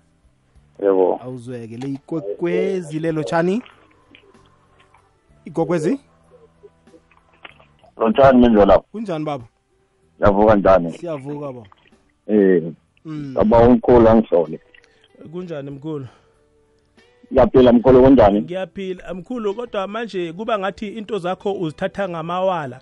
yebo. 0.82 1.20
Awuzweke 1.25 1.76
le 1.76 1.88
ikwekwezi 1.88 2.99
lelo 3.00 3.23
tshani 3.23 3.62
igogwezi 5.44 6.00
lotshani 7.97 8.38
menzo 8.40 8.66
lapho. 8.66 8.85
Kunjani 8.92 9.25
baba? 9.25 9.44
Yavuka 10.20 10.54
njani? 10.56 10.92
Siyavuka 10.92 11.47
baba 11.52 11.66
eh 12.26 12.62
mm. 13.04 13.35
baba 13.35 13.58
umkhulu 13.58 14.08
angisole 14.08 14.61
kunjani 15.32 15.70
mkhulu? 15.70 16.06
Yaphila 17.30 17.73
mkhulu 17.73 18.02
kunjani? 18.02 18.42
Ngiyaphila 18.42 19.14
mkhulu 19.14 19.54
kodwa 19.54 19.87
manje 19.87 20.32
kuba 20.32 20.58
ngathi 20.58 20.88
into 20.88 21.18
zakho 21.18 21.52
uzithatha 21.52 22.08
ngamawala. 22.08 22.80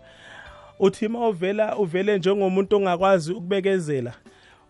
Uthi 0.80 1.06
uma 1.06 1.28
uvela 1.28 1.76
uvele 1.76 2.18
njengomuntu 2.18 2.76
ongakwazi 2.76 3.32
ukubekezela. 3.32 4.14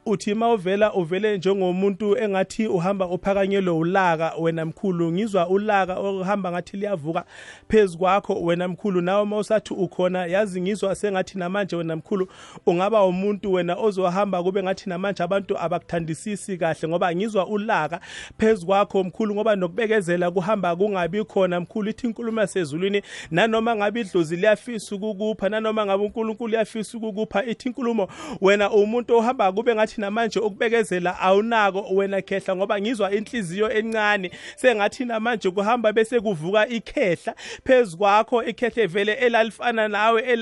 Uthi 0.07 0.33
uma 0.33 0.53
uvela 0.53 0.93
uvele 0.95 1.39
njengomuntu 1.39 2.19
engathi 2.19 2.67
uhamba 2.67 3.07
uphakanyelwe 3.07 3.75
ulaka 3.75 4.33
wena 4.39 4.65
mkhulu 4.65 5.13
ngizwa 5.13 5.49
ulaka 5.49 5.99
ohamba 5.99 6.53
ngathi 6.53 6.77
liyavuka 6.77 7.25
phezu 7.69 7.99
kwakho 7.99 8.43
wena 8.43 8.69
mkhulu. 8.69 9.01
Nawe 9.01 9.23
uma 9.23 9.39
usathi 9.39 9.75
ukhona 9.75 10.27
yazi 10.27 10.61
ngizwa 10.61 10.95
sengathi 10.95 11.39
namanje 11.39 11.77
wena 11.77 11.97
mkhulu 11.97 12.29
ungaba 12.67 13.05
umuntu 13.05 13.53
wena 13.53 13.77
ozohamba 13.77 14.43
kube 14.43 14.63
ngathi 14.63 14.89
namanje 14.91 15.23
abantu 15.23 15.59
abakuthandisisi 15.59 16.57
kahle 16.57 16.89
ngoba 16.89 17.15
ngizwa 17.15 17.47
ulaka 17.47 18.01
phezu 18.39 18.67
kwakho 18.67 19.05
mkhulu 19.05 19.35
ngoba 19.35 19.57
nokubekezela 19.57 20.31
kuhamba 20.31 20.77
kungabi 20.77 21.25
khona 21.25 21.61
mkhulu. 21.61 21.91
Ithi 21.91 22.07
inkulumo 22.07 22.41
yasezulwini 22.41 23.03
nanoma 23.31 23.77
ngabe 23.77 24.01
idlozi 24.01 24.37
liyafisa 24.37 24.97
ukukupha 24.97 25.49
nanoma 25.49 25.87
ngabe 25.87 26.05
uNkulunkulu 26.05 26.53
uyafisa 26.53 26.99
ukukupha 26.99 27.45
ithi 27.45 27.69
inkulumo 27.69 28.09
wena 28.41 28.71
umuntu 28.71 29.17
ohamba 29.17 29.53
kube 29.53 29.75
ngathi 29.75 29.96
namanje 30.01 30.39
ukubekezela 30.39 31.21
awunako 31.21 31.87
wena 31.91 32.23
khehla 32.23 32.57
ngoba 32.57 32.81
ngizwa 32.81 33.13
inhliziyo 33.15 33.73
encane. 33.73 34.31
Sengathi 34.57 35.05
namanje 35.05 35.51
kuhamba 35.51 35.93
bese 35.93 36.21
kuvuka 36.21 36.69
ikhehla 36.69 37.35
phezu 37.65 37.97
kwakho 37.97 38.45
ikhehla 38.45 38.83
evele 38.83 39.13
elalifana 39.13 39.89
nawe 39.89 40.37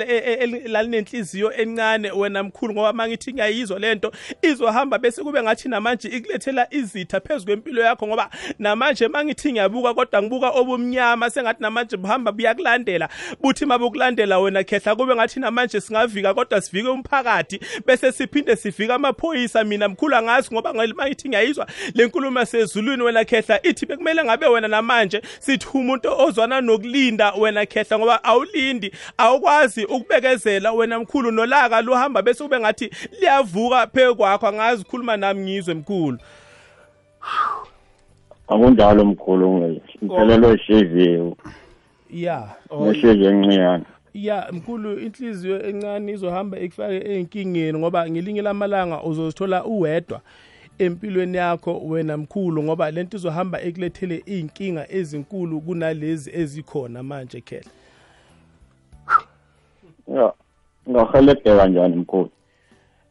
lalinenhliziyo 0.66 1.52
encane 1.52 2.10
wena 2.10 2.42
mkhulu 2.42 2.74
ngoba 2.74 2.92
mangithi 2.92 3.32
ngiyayizwa 3.32 3.78
lento. 3.78 4.12
Izohamba 4.42 4.98
bese 4.98 5.22
kube 5.22 5.42
ngathi 5.42 5.68
namanje 5.68 6.08
ikulethela 6.08 6.66
izitha 6.74 7.20
phezu 7.20 7.44
kwempilo 7.46 7.82
yakho 7.82 8.06
ngoba 8.06 8.30
namanje 8.58 9.08
mangithi 9.08 9.52
ngiyabuka 9.52 9.94
kodwa 9.94 10.22
ngibuka 10.22 10.50
obumnyama. 10.50 11.30
Sengathi 11.30 11.62
namanje 11.62 11.96
buhamba 11.96 12.32
buyakulandela. 12.32 13.08
Buthi 13.42 13.66
mabukulandela 13.66 14.38
wena 14.38 14.64
khehla 14.64 14.96
kube 14.96 15.14
ngathi 15.14 15.40
namanje 15.40 15.80
singavika 15.80 16.34
kodwa 16.34 16.60
sivike 16.60 16.88
umphakathi 16.88 17.60
bese 17.86 18.12
siphinde 18.12 18.56
sivika 18.56 18.94
amaphoyisa 18.94 19.43
mina 19.64 19.88
mkhulu 19.88 20.16
angazi 20.16 20.54
ngoba 20.54 20.72
mangithi 20.72 21.28
ngiyayizwa. 21.28 21.66
Le 21.94 22.06
nkulumo 22.06 22.38
yasezulwini 22.38 23.02
wena 23.02 23.24
khehla 23.24 23.66
ithi 23.66 23.86
bekumele 23.86 24.24
ngabe 24.24 24.46
wena 24.46 24.68
namanje 24.68 25.22
sithi 25.38 25.66
umuntu 25.74 26.08
ozwana 26.18 26.60
nokulinda 26.60 27.32
wena 27.32 27.66
khehla 27.66 27.98
ngoba 27.98 28.24
awulindi. 28.24 28.92
Awukwazi 29.18 29.84
ukubekezela 29.84 30.72
wena 30.72 30.98
mkhulu 30.98 31.30
nolaka 31.30 31.80
luhamba 31.80 32.22
bese 32.22 32.44
kube 32.44 32.60
ngathi 32.60 32.90
liyavuka 33.20 33.86
phe 33.86 34.14
kwakho. 34.14 34.46
Angazi 34.46 34.82
ukhuluma 34.82 35.16
nami 35.16 35.42
ngizwe 35.42 35.74
mkhulu. 35.74 36.18
Akunjalo 38.48 39.04
mkhulu 39.04 39.78
ngiphelelwe 40.04 40.54
ishiziyo 40.54 41.36
ya. 42.10 42.48
Neshiziyo 42.80 43.30
enciyana 43.30 43.84
ya 44.14 44.48
mkhulu 44.52 44.98
inhliziyo 44.98 45.62
encane 45.62 46.12
izohamba 46.12 46.58
ikufake 46.58 46.96
ey'nkingeni 47.10 47.78
ngoba 47.78 48.10
ngelinye 48.10 48.42
lamalanga 48.42 49.02
uzozithola 49.02 49.64
uwedwa 49.64 50.20
empilweni 50.78 51.36
yakho 51.36 51.78
wena 51.78 52.16
mkhulu 52.16 52.62
ngoba 52.62 52.90
lento 52.90 53.16
izohamba 53.16 53.62
ekulethele 53.62 54.22
iy'nkinga 54.26 54.92
ezinkulu 54.92 55.60
kunalezi 55.60 56.30
ezikhona 56.40 57.02
manje 57.02 57.40
khela 57.40 57.70
ya 60.08 60.32
ngahelebheka 60.90 61.56
kanjani 61.56 61.96
mkhulu? 61.96 62.30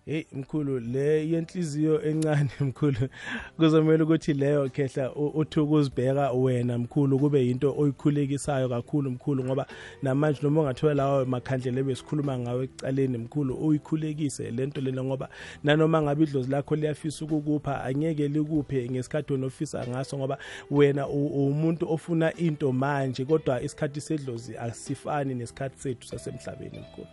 Hey 0.06 0.24
mkhulu 0.34 0.80
le 0.80 1.30
yenhliziyo 1.30 2.02
encane 2.02 2.50
mkhulu 2.60 3.10
kuzomela 3.58 4.04
ukuthi 4.04 4.34
leyo 4.34 4.70
khehla 4.70 5.16
uthi 5.16 5.60
ukuzibheka 5.60 6.32
wena 6.32 6.78
mkhulu 6.78 7.20
kube 7.20 7.46
yinto 7.46 7.76
oyikhulekisayo 7.78 8.70
kakhulu 8.70 9.12
mkhulu 9.12 9.44
ngoba 9.44 9.66
namanje 10.02 10.40
noma 10.44 10.62
ungathola 10.62 10.94
lawo 10.94 11.26
makhandlela 11.26 11.80
ebesikhuluma 11.80 12.40
ngawo 12.40 12.64
ekucaleni 12.64 13.18
mkhulu 13.18 13.56
uyikhulekise 13.56 14.52
lento 14.52 14.82
lena 14.82 15.04
ngoba 15.04 15.30
nanoma 15.64 16.02
ngabe 16.02 16.24
idlozi 16.24 16.52
lakho 16.52 16.76
liyafisa 16.76 17.26
ukukupha 17.26 17.84
angeke 17.84 18.28
likuphe 18.28 18.90
ngesikhathi 18.90 19.34
wena 19.34 19.46
ofisa 19.46 19.88
ngaso 19.88 20.18
ngoba 20.18 20.38
wena 20.72 21.08
umuntu 21.08 21.92
ofuna 21.92 22.34
into 22.34 22.72
manje 22.72 23.26
kodwa 23.26 23.62
isikhathi 23.62 24.02
sedlozi 24.02 24.58
asifani 24.58 25.36
nesikhathi 25.36 25.80
sethu 25.80 26.08
sasemhlabeni 26.08 26.80
mkhulu. 26.80 27.08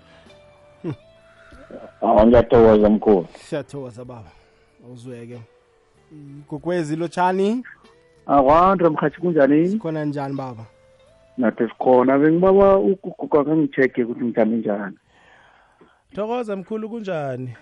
Awu 2.02 2.26
ngiyathokoza 2.26 2.88
mkhulu. 2.90 3.26
Siyathokoza 3.34 4.04
baba. 4.04 4.30
Uzweke. 4.92 5.40
Kokwezi 6.48 6.96
lotshani 6.96 7.64
akwandre 8.26 8.88
mkhathi 8.88 9.20
kunjani? 9.20 9.68
Sikhona 9.68 10.04
njani 10.04 10.34
baba? 10.36 10.64
Nathi 11.38 11.68
sikhona. 11.68 12.18
Bengibaba 12.18 12.78
uguga 12.78 13.44
kangi-check-e 13.44 14.04
ukuthi 14.04 14.24
ngijame 14.24 14.56
njani. 14.56 14.96
Thokoza 16.14 16.56
mkhulu 16.56 16.88
kunjani 16.88 17.54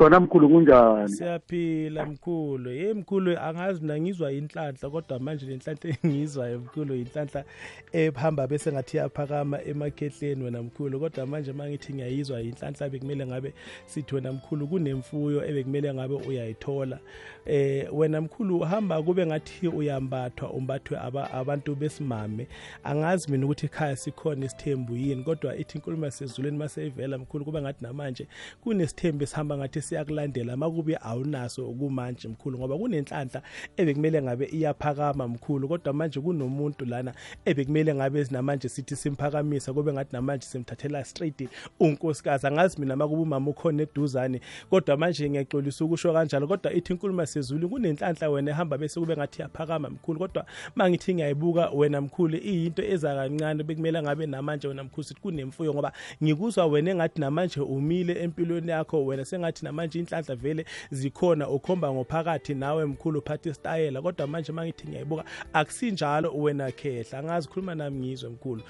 sikhona 0.00 0.20
mkhulu 0.20 0.48
kunjani? 0.48 1.08
Siyaphila 1.08 2.06
mkhulu. 2.06 2.70
Ye 2.70 2.94
mkhulu 2.94 3.38
angazi 3.38 3.80
mina 3.80 4.00
ngizwa 4.00 4.32
inhlanhla 4.32 4.90
kodwa 4.90 5.18
manje 5.18 5.46
le 5.46 5.56
nhlanhla 5.56 5.90
engiyizwayo 6.04 6.58
mkhulu 6.58 6.94
inhlanhla 6.94 7.44
ehamba 7.92 8.46
bese 8.46 8.72
ngathi 8.72 8.96
yaphakama 8.96 9.64
emakhehleni 9.64 10.44
wena 10.44 10.62
mkhulu. 10.62 11.00
Kodwa 11.00 11.26
manje 11.26 11.50
uma 11.50 11.68
ngithi 11.68 11.94
ngiyayizwa 11.94 12.40
inhlanhla 12.40 12.88
bekumele 12.88 13.26
ngabe 13.26 13.52
sithi 13.86 14.14
wena 14.14 14.32
mkhulu 14.32 14.66
kunemfuyo 14.68 15.44
ebekumele 15.44 15.94
ngabe 15.94 16.14
uyayithola. 16.14 16.98
Eh 17.46 17.88
wena 17.92 18.20
mkhulu 18.20 18.58
hamba 18.58 19.02
kube 19.02 19.26
ngathi 19.26 19.68
uyambathwa 19.68 20.50
umbathwe 20.50 20.98
abantu 21.32 21.74
besimame. 21.74 22.46
Angazi 22.84 23.30
mina 23.32 23.44
ukuthi 23.44 23.66
ekhaya 23.66 23.96
sikhona 23.96 24.46
isithembu 24.46 24.96
yini 24.96 25.22
kodwa 25.22 25.56
ithi 25.56 25.78
inkulumo 25.78 26.04
yasezulwini 26.04 26.58
maseyivela 26.58 27.18
mkhulu 27.18 27.44
kube 27.44 27.60
ngathi 27.62 27.84
namanje 27.84 28.26
kunesithembu 28.62 29.24
esihamba 29.24 29.56
ngathi 29.56 29.89
siyakulandela 29.90 30.56
makube 30.56 30.98
awunaso 31.02 31.64
kumanje 31.64 32.28
mkhulu 32.28 32.58
ngoba 32.58 32.78
kunenhlanhla 32.78 33.42
ebekumele 33.76 34.22
ngabe 34.22 34.44
iyaphakama 34.46 35.28
mkhulu 35.28 35.68
kodwa 35.68 35.92
manje 35.92 36.20
kunomuntu 36.20 36.84
lana 36.84 37.14
ebekumele 37.44 37.94
ngabe 37.94 38.26
namanje 38.30 38.68
sithi 38.68 38.96
simphakamisa 38.96 39.72
kube 39.72 39.92
ngathi 39.92 40.12
namanje 40.12 40.46
simthathela 40.46 41.04
straight 41.04 41.48
unkosikazi. 41.80 42.46
Angazi 42.46 42.80
mina 42.80 42.96
makube 42.96 43.22
umama 43.22 43.50
ukhona 43.50 43.82
eduzane 43.82 44.40
kodwa 44.70 44.96
manje 44.96 45.30
ngiyaxolisa 45.30 45.84
ukusho 45.84 46.12
kanjalo 46.12 46.46
kodwa 46.46 46.72
ithi 46.72 46.92
inkulumo 46.92 47.20
yasezulu 47.20 47.68
kunenhlanhla 47.68 48.30
wena 48.30 48.50
ehamba 48.50 48.78
bese 48.78 49.00
kube 49.00 49.16
ngathi 49.16 49.42
yaphakama 49.42 49.90
mkhulu. 49.90 50.18
Kodwa 50.18 50.46
mangithi 50.74 51.14
ngiyayibuka 51.14 51.70
wena 51.70 52.00
mkhulu 52.00 52.36
iyinto 52.36 52.82
eza 52.82 53.14
kancane 53.14 53.62
bekumele 53.62 54.02
ngabe 54.02 54.26
namanje 54.26 54.68
wena 54.68 54.84
mkhulu 54.84 55.04
sithi 55.04 55.20
kunemfuyo 55.20 55.74
ngoba 55.74 55.92
ngikuzwa 56.22 56.66
wena 56.66 56.90
engathi 56.90 57.20
namanje 57.20 57.60
umile 57.60 58.22
empilweni 58.22 58.70
yakho 58.70 59.06
wena 59.06 59.24
sengathi 59.24 59.64
namanje 59.64 59.79
inhlanhla 59.84 60.36
vele 60.36 60.64
zikhona 60.90 61.48
ukhomba 61.48 61.92
ngophakathi 61.92 62.54
nawe 62.54 62.84
mkhulu 62.84 63.18
uphatha 63.18 63.50
isitayela 63.50 64.02
kodwa 64.02 64.26
manje 64.26 64.52
mangithi 64.52 64.88
ngiyayibuka 64.88 65.24
akusinjalo 65.52 66.32
wena 66.34 66.70
khehla. 66.70 67.18
Angazi 67.18 67.48
khuluma 67.48 67.74
nami 67.74 67.98
ngizwe 67.98 68.30
mkhulu. 68.30 68.62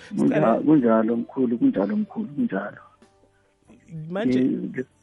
Kunjalo 0.64 1.16
mkhulu 1.16 1.58
kunjalo 1.58 1.96
mkhulu 1.96 2.28
kunjalo. 2.28 2.76
Manje 4.10 4.58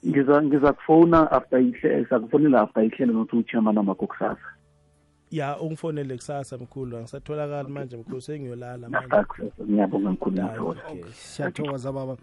ngiza 0.07 0.43
ngiza 0.43 0.73
kufona 0.73 1.31
after 1.31 1.59
ihle 1.59 2.05
sakufonela 2.05 2.61
after 2.61 2.83
ihlelo 2.83 3.13
nothi 3.13 3.35
uchairman 3.35 3.77
amakho 3.77 4.07
kusasa 4.07 4.57
ya 5.31 5.59
ungifonele 5.59 6.15
kusasa 6.15 6.57
mkhulu. 6.57 6.97
Angisatholakali 6.97 7.69
manje 7.69 7.97
mkhulu 7.97 8.21
sengiyolala 8.21 8.89
manje. 8.89 9.07
Ngiyabonga 9.63 10.11
mkhulu 10.11 10.35
ngiyathokoza 10.35 10.81
siyathokoza 11.13 11.91
baba. 11.91 12.17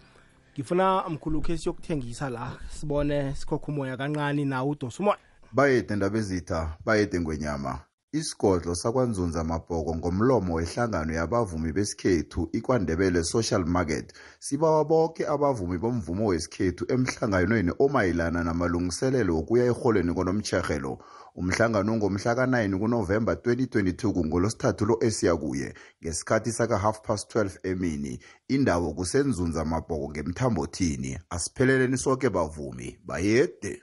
Ngifuna 0.55 1.03
mkhulu 1.09 1.41
khe 1.41 1.57
siyokuthengisa 1.57 2.29
la 2.29 2.51
sibone 2.69 3.35
sikhokha 3.35 3.67
umoya 3.67 3.97
kancane 3.97 4.45
nawe 4.45 4.69
udosa 4.69 4.99
umoya. 5.03 5.17
Bayede 5.51 5.95
ndabezitha 5.95 6.77
bayede 6.85 7.19
ngwenyama. 7.19 7.79
Isigodlo 8.19 8.75
sakwanzunza 8.75 9.43
mabhoko 9.43 9.95
ngomlomo 9.95 10.53
wehlangano 10.53 11.13
yabavumi 11.13 11.71
besikhethu 11.71 12.49
ikwandebele 12.57 13.23
social 13.23 13.65
market. 13.65 14.13
Sibawa 14.39 14.85
boke 14.85 15.27
abavumi 15.27 15.77
bomvumo 15.77 16.25
wesikhethu 16.25 16.85
emhlanganweni 16.93 17.71
omayelana 17.79 18.43
namalungiselelo 18.43 19.35
wokuya 19.35 19.65
erholweni 19.65 20.13
konomtjherhelo 20.13 20.93
umhlangano 21.35 21.93
ongomhla 21.93 22.35
ka-9 22.35 22.79
kunovemba 22.79 23.33
2022 23.33 24.13
kungolosithathu 24.13 24.85
lo 24.85 24.95
esiya 25.07 25.35
kuye 25.35 25.73
ngesikhathi 26.01 26.51
saka-half 26.51 27.01
past 27.01 27.35
12 27.35 27.59
emini. 27.63 28.19
Indawo 28.47 28.93
kusenzunza 28.93 29.65
mabhoko 29.65 30.09
ngemthambothini. 30.09 31.19
Asipheleleni 31.29 31.97
soke 31.97 32.29
bavumi 32.29 32.97
bayede. 33.05 33.81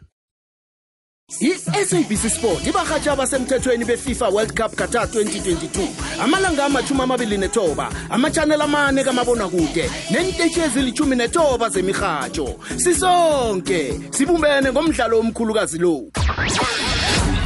I-sabc 1.41 2.31
sport 2.31 2.67
ibarhatshi 2.67 3.09
abasemthethweni 3.09 3.85
befifa 3.85 4.29
world 4.29 4.53
cup 4.55 4.75
qatar 4.75 5.07
2022 5.07 5.89
amalanga 6.23 6.65
amachumi 6.65 7.01
amabili 7.03 7.39
nethoba 7.39 7.91
amachanel 8.11 8.63
amane 8.63 9.05
kamabonakude 9.05 9.91
nentetshi 10.11 10.61
ezilithumi 10.61 11.17
nethoba 11.17 11.69
zemirhatsho 11.69 12.55
sisonke 12.77 14.01
sibumbene 14.11 14.73
ngomdlalo 14.73 15.19
omkhulukazi 15.21 15.79
lo. 15.79 16.05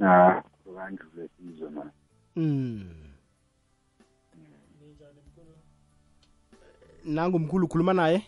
Ah 0.00 0.42
kanje 0.78 1.02
zesizwe 1.14 1.70
man. 1.70 1.90
Mm. 2.36 3.07
Nangumkhulu 7.08 7.64
ukhuluma 7.66 7.92
naye? 7.92 8.22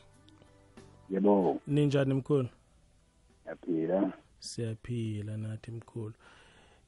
Yebo. 1.10 1.60
Ninjani 1.66 2.14
mkhulu? 2.14 2.48
Siyaphila. 3.44 4.12
Siyaphila 4.38 5.36
nathi 5.36 5.70
mkhulu. 5.70 6.14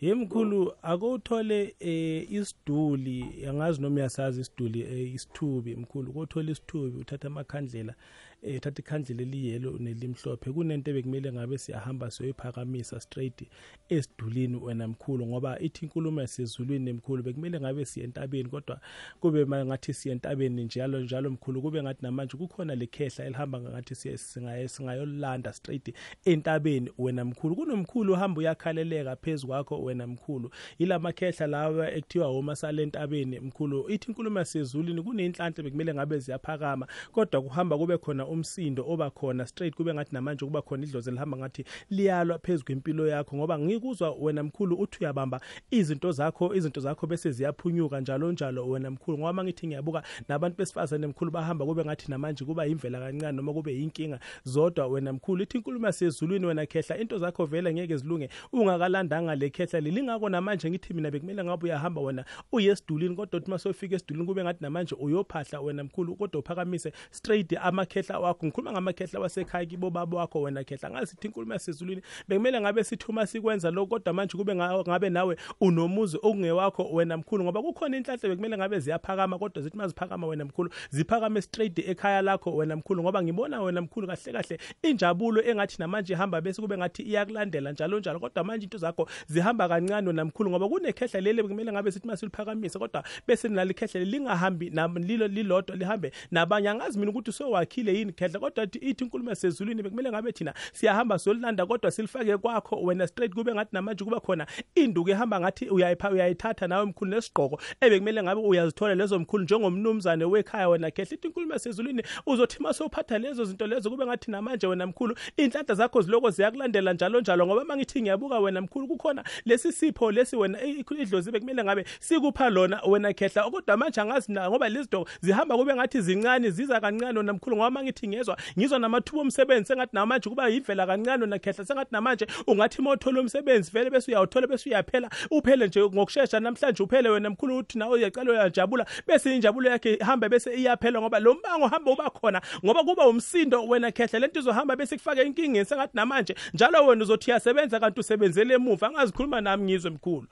Ye 0.01 0.15
mkhulu 0.15 0.73
akowuthole 0.83 1.75
eh 1.81 2.33
isiduli 2.33 3.47
angazi 3.49 3.83
noma 3.83 3.97
uyasazi 3.97 4.41
isiduli 4.41 4.81
eh, 4.81 5.15
isithubi 5.15 5.77
mkhulu 5.77 6.13
kothola 6.13 6.51
isithubi 6.51 7.01
uthatha 7.01 7.27
amakhandlela 7.27 7.95
eh 8.43 8.61
thatha 8.61 8.83
ikhandlela 8.83 9.23
eliyelo 9.23 9.79
nelimhlophe. 9.79 10.53
Kunento 10.53 10.91
ebekumele 10.91 11.33
ngabe 11.33 11.59
siyahamba 11.59 12.11
siyoyiphakamisa 12.11 13.01
straight 13.01 13.49
esidulini 13.89 14.57
wena 14.57 14.89
mkhulu 14.89 15.27
ngoba 15.27 15.61
ithi 15.61 15.85
inkulumo 15.85 16.21
yasezulwini 16.21 16.93
mkhulu 16.93 17.23
bekumele 17.23 17.61
ngabe 17.61 17.85
siye 17.85 18.07
entabeni 18.07 18.49
kodwa 18.49 18.81
kube 19.21 19.47
ngathi 19.47 19.95
siye 19.95 20.13
entabeni 20.13 20.65
njalo 20.65 21.01
njalo 21.01 21.31
mkhulu 21.31 21.63
kube 21.63 21.83
ngathi 21.83 22.03
namanje 22.03 22.37
kukhona 22.37 22.75
lekhehla 22.75 23.25
elihamba 23.25 23.61
ngathi 23.61 23.95
siye 23.95 24.19
singaye 24.19 24.69
singayolanda 24.69 25.53
straight 25.53 25.95
entabeni 26.25 26.91
wena 26.99 27.25
mkhulu. 27.25 27.57
Kunomkhulu 27.57 28.13
uhamba 28.13 28.39
uyakhaleleka 28.39 29.17
phezulu 29.17 29.53
kwakho 29.53 29.83
wena 29.83 30.07
mkhulu. 30.07 30.51
Yila 30.79 30.99
makhehla 30.99 31.47
lawa 31.47 31.93
ekuthiwa 31.93 32.27
homa 32.27 32.57
salentabeni 32.57 33.41
mkhulu. 33.41 33.91
Ithi 33.91 34.09
inkulumo 34.09 34.39
yasezulwini 34.39 35.03
kuneyinhlanhla 35.03 35.63
bekumele 35.65 35.95
ngabe 35.95 36.19
ziyaphakama 36.19 36.87
kodwa 37.13 37.43
kuhamba 37.43 37.79
kube 37.79 37.99
khona 37.99 38.27
umsindo 38.33 38.85
oba 38.89 39.11
khona 39.11 39.47
straight 39.47 39.77
kube 39.77 39.95
ngathi 39.95 40.15
namanje 40.15 40.45
kuba 40.45 40.63
khona 40.63 40.85
idlozi 40.85 41.11
elihamba 41.11 41.37
ngathi 41.37 41.65
liyalwa 41.91 42.39
phezulu 42.39 42.65
kwempilo 42.65 43.07
yakho 43.09 43.37
ngoba 43.37 43.59
ngikuzwa 43.59 44.11
wena 44.21 44.43
mkhulu 44.43 44.77
uthi 44.77 44.99
uyabamba 45.01 45.41
izinto 45.71 46.13
zakho 46.13 46.55
izinto 46.55 46.81
zakho 46.81 47.07
bese 47.07 47.31
ziyaphunyuka 47.31 48.01
njalo 48.01 48.33
njalo 48.33 48.69
wena 48.69 48.91
mkhulu. 48.91 49.19
Ngoba 49.19 49.33
mangithi 49.33 49.67
ngiyabuka 49.67 50.03
nabantu 50.29 50.57
besifazane 50.57 51.07
mkhulu 51.07 51.31
bahamba 51.31 51.67
kube 51.67 51.85
ngathi 51.85 52.11
namanje 52.11 52.45
kuba 52.45 52.65
yimvela 52.65 53.01
kancane 53.01 53.37
noma 53.37 53.53
kube 53.53 53.75
yinkinga. 53.75 54.21
Zodwa 54.45 54.87
wena 54.87 55.13
mkhulu 55.13 55.43
ithi 55.43 55.57
inkulumo 55.59 55.87
yasezulwini 55.87 56.47
wena 56.47 56.67
khehla 56.67 56.99
into 56.99 57.19
zakho 57.19 57.47
vele 57.47 57.75
ngeke 57.75 57.97
zilunge 57.97 58.29
ungakalandanga 58.53 59.35
le 59.35 59.51
khehla 59.51 59.81
lilingako 59.81 60.29
namanje 60.29 60.71
ngithi 60.71 60.95
mina 60.95 61.11
bekumele 61.11 61.45
ngabe 61.45 61.65
uyahamba 61.65 62.01
wena 62.01 62.25
uye 62.53 62.71
esidulini 62.71 63.17
kodwa 63.17 63.41
uthi 63.41 63.51
masofika 63.51 63.97
esidulini 63.97 64.27
kube 64.27 64.43
ngathi 64.43 64.63
namanje 64.63 64.95
uyophahla 64.95 65.61
wena 65.61 65.85
mkhulu 65.85 66.17
kodwa 66.17 66.41
uphakamise 66.41 66.93
straight 67.11 67.53
amakhehla 67.53 68.19
wakho 68.23 68.47
ngikhuluma 68.47 68.73
ngamakhehla 68.73 69.21
wasekhaya 69.21 69.67
kibo 69.67 69.91
babo 69.91 70.17
wakho 70.17 70.43
wena 70.43 70.65
khehla 70.65 70.91
ngasithi 70.91 71.27
inkulumo 71.27 71.53
yasezulwini 71.53 72.03
bekumele 72.29 72.61
ngabe 72.61 72.85
sithi 72.85 73.07
uma 73.09 73.27
sikwenza 73.27 73.71
lo 73.71 73.87
kodwa 73.87 74.13
manje 74.13 74.37
kube 74.37 74.55
ngabe 74.55 75.11
nawe 75.11 75.37
unomuzi 75.61 76.17
okungewakho 76.17 76.85
wena 76.93 77.17
mkhulu 77.17 77.45
ngoba 77.45 77.63
kukhona 77.63 77.97
inhlanhla 77.97 78.29
bekumele 78.29 78.57
ngabe 78.57 78.79
ziyaphakama 78.79 79.39
kodwa 79.39 79.63
zithi 79.63 79.77
maziphakama 79.77 80.27
wena 80.27 80.45
mkhulu 80.45 80.71
ziphakame 80.91 81.43
straight 81.43 81.79
ekhaya 81.79 82.23
lakho 82.23 82.57
wena 82.57 82.77
mkhulu 82.77 83.03
ngoba 83.03 83.23
ngibona 83.23 83.63
wena 83.63 83.81
mkhulu 83.81 84.07
kahle 84.07 84.33
kahle 84.33 84.59
injabulo 84.83 85.43
engathi 85.43 85.77
namanje 85.79 86.13
ihamba 86.13 86.41
bese 86.41 86.63
kube 86.63 86.79
ngathi 86.79 87.03
iyakulandela 87.03 87.73
njalo 87.73 87.99
njalo 87.99 88.21
kodwa 88.21 88.45
manje 88.45 88.65
into 88.65 88.79
zakho 88.79 89.09
zihamba 89.27 89.69
kancane 89.69 90.09
wena 90.09 90.25
mkhulu 90.25 90.51
ngoba 90.51 90.69
kunekhehla 90.69 91.21
leli 91.21 91.43
bekumele 91.43 91.73
ngabe 91.73 91.91
sithi 91.93 92.07
uma 92.07 92.17
siliphakamise 92.17 92.79
kodwa 92.79 93.05
bese 93.27 93.49
nalikhehla 93.49 94.05
lingahambi 94.05 94.71
lilo 94.99 95.29
lilodwa 95.29 95.77
lihambe 95.77 96.13
nabanye. 96.31 96.69
Angazi 96.69 96.99
mina 96.99 97.11
ukuthi 97.11 97.33
sowakhile 97.33 97.95
yini 97.95 98.12
khehla 98.13 98.39
kodwa 98.41 98.65
ithi 98.65 99.05
inkulumo 99.05 99.31
yasezulwini 99.31 99.83
bekumele 99.83 100.11
ngabe 100.11 100.33
thina 100.33 100.55
siyahamba 100.73 101.19
solilanda 101.19 101.67
kodwa 101.67 101.91
silifake 101.91 102.37
kwakho 102.37 102.77
wena 102.83 103.07
straight 103.07 103.35
kube 103.35 103.55
ngathi 103.55 103.71
namanje 103.73 104.05
kuba 104.05 104.21
khona 104.21 104.47
induku 104.75 105.11
ehamba 105.11 105.41
ngathi 105.41 105.69
uyayipha 105.69 106.11
uyayithatha 106.11 106.69
nawe 106.69 106.87
mkhulu 106.87 107.11
nesigqoko 107.11 107.61
ebekumele 107.81 108.23
ngabe 108.23 108.41
uyazithola 108.41 108.95
lezo 108.95 109.19
mkhulu 109.19 109.45
njengomnumzane 109.45 110.25
wekhaya 110.25 110.69
wena. 110.69 110.91
Khehla 110.91 111.15
ithi 111.15 111.27
inkulumo 111.27 111.53
yasezulwini 111.53 112.03
uzothi 112.27 112.63
masophatha 112.63 113.19
lezo 113.19 113.45
zinto 113.45 113.67
lezo 113.67 113.91
kube 113.91 114.07
ngathi 114.07 114.31
namanje 114.31 114.67
wena 114.67 114.87
mkhulu 114.87 115.17
inhlanhla 115.37 115.75
zakho 115.75 116.03
ziloko 116.03 116.31
ziyakulandela 116.31 116.93
njalo 116.93 117.21
njalo 117.21 117.47
ngoba 117.47 117.65
mangithi 117.65 118.03
ngiyabuka 118.03 118.39
wena 118.39 118.61
mkhulu 118.61 118.87
kukhona 118.89 119.25
lesi 119.45 119.73
sipho 119.73 120.13
lesi 120.13 120.37
wena 120.37 120.63
idlozi 120.63 121.31
bekumele 121.31 121.65
ngabe 121.65 121.85
sikupha 122.01 122.51
lona 122.51 122.81
wena 122.87 123.13
khehla. 123.13 123.51
Kodwa 123.51 123.77
manje 123.77 124.01
angazi 124.01 124.33
na 124.33 124.51
ngoba 124.51 124.69
lezi 124.69 124.83
zinto 124.83 125.07
zihamba 125.21 125.57
kube 125.57 125.75
ngathi 125.75 126.01
zincane 126.01 126.51
ziza 126.51 126.81
kancane 126.81 127.19
wena 127.19 127.33
mkhulu 127.33 127.57
ngoba 127.57 127.71
mangithi 127.93 128.09
ngezwa 128.09 128.37
ngizwa 128.59 128.79
namathuba 128.79 129.23
omsebenzi 129.23 129.69
sengathi 129.69 129.95
namanje 129.95 130.29
kuba 130.31 130.49
yivela 130.49 130.87
kancane 130.87 131.27
nakhehla 131.27 131.65
sengathi 131.65 131.93
namanje 131.93 132.27
ungathi 132.47 132.83
mothola 132.83 133.21
umsebenzi 133.21 133.71
vele 133.71 133.91
bese 133.91 134.11
uyawuthola 134.11 134.47
bese 134.47 134.71
uyaphela 134.71 135.11
uphele 135.31 135.67
nje 135.67 135.81
ngokusheshsha 135.81 136.41
namhlanje 136.41 136.83
uphele 136.83 137.09
wena 137.09 137.31
mkhulu 137.31 137.57
uthi 137.57 137.79
nawe 137.79 137.93
uyaqala 137.93 138.31
uyajabula 138.31 138.87
bese 139.07 139.35
injabulo 139.35 139.71
yakhe 139.71 139.95
ihamba 139.95 140.29
bese 140.29 140.55
iyaphela 140.55 141.01
ngoba 141.01 141.21
lo 141.21 141.35
mbango 141.35 141.67
hamba 141.67 141.91
uba 141.91 142.11
khona 142.11 142.41
ngoba 142.65 142.85
kuba 142.85 143.09
umsindo 143.09 143.65
wena 143.69 143.91
khehla 143.91 144.19
lento 144.19 144.41
izohamba 144.41 144.77
bese 144.77 144.97
kufake 144.97 145.23
inkingeni 145.23 145.65
sengathi 145.65 145.97
namanje 145.97 146.35
njalo 146.55 146.87
wena 146.87 147.03
uzothi 147.03 147.31
uyasebenza 147.31 147.81
kanti 147.81 148.01
usebenzele 148.01 148.55
emuva 148.55 148.87
angazikhuluma 148.87 149.41
nami 149.41 149.65
ngizwe 149.65 149.91
mkhulu. 149.91 150.27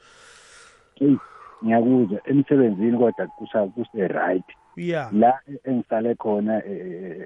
Ngiyakuzwa 1.64 2.20
emsebenzini 2.24 2.98
kodwa 2.98 3.26
kuse 3.74 4.08
right. 4.08 4.59
Yeah. 4.80 5.10
La 5.12 5.40
engisale 5.64 6.14
khona 6.14 6.62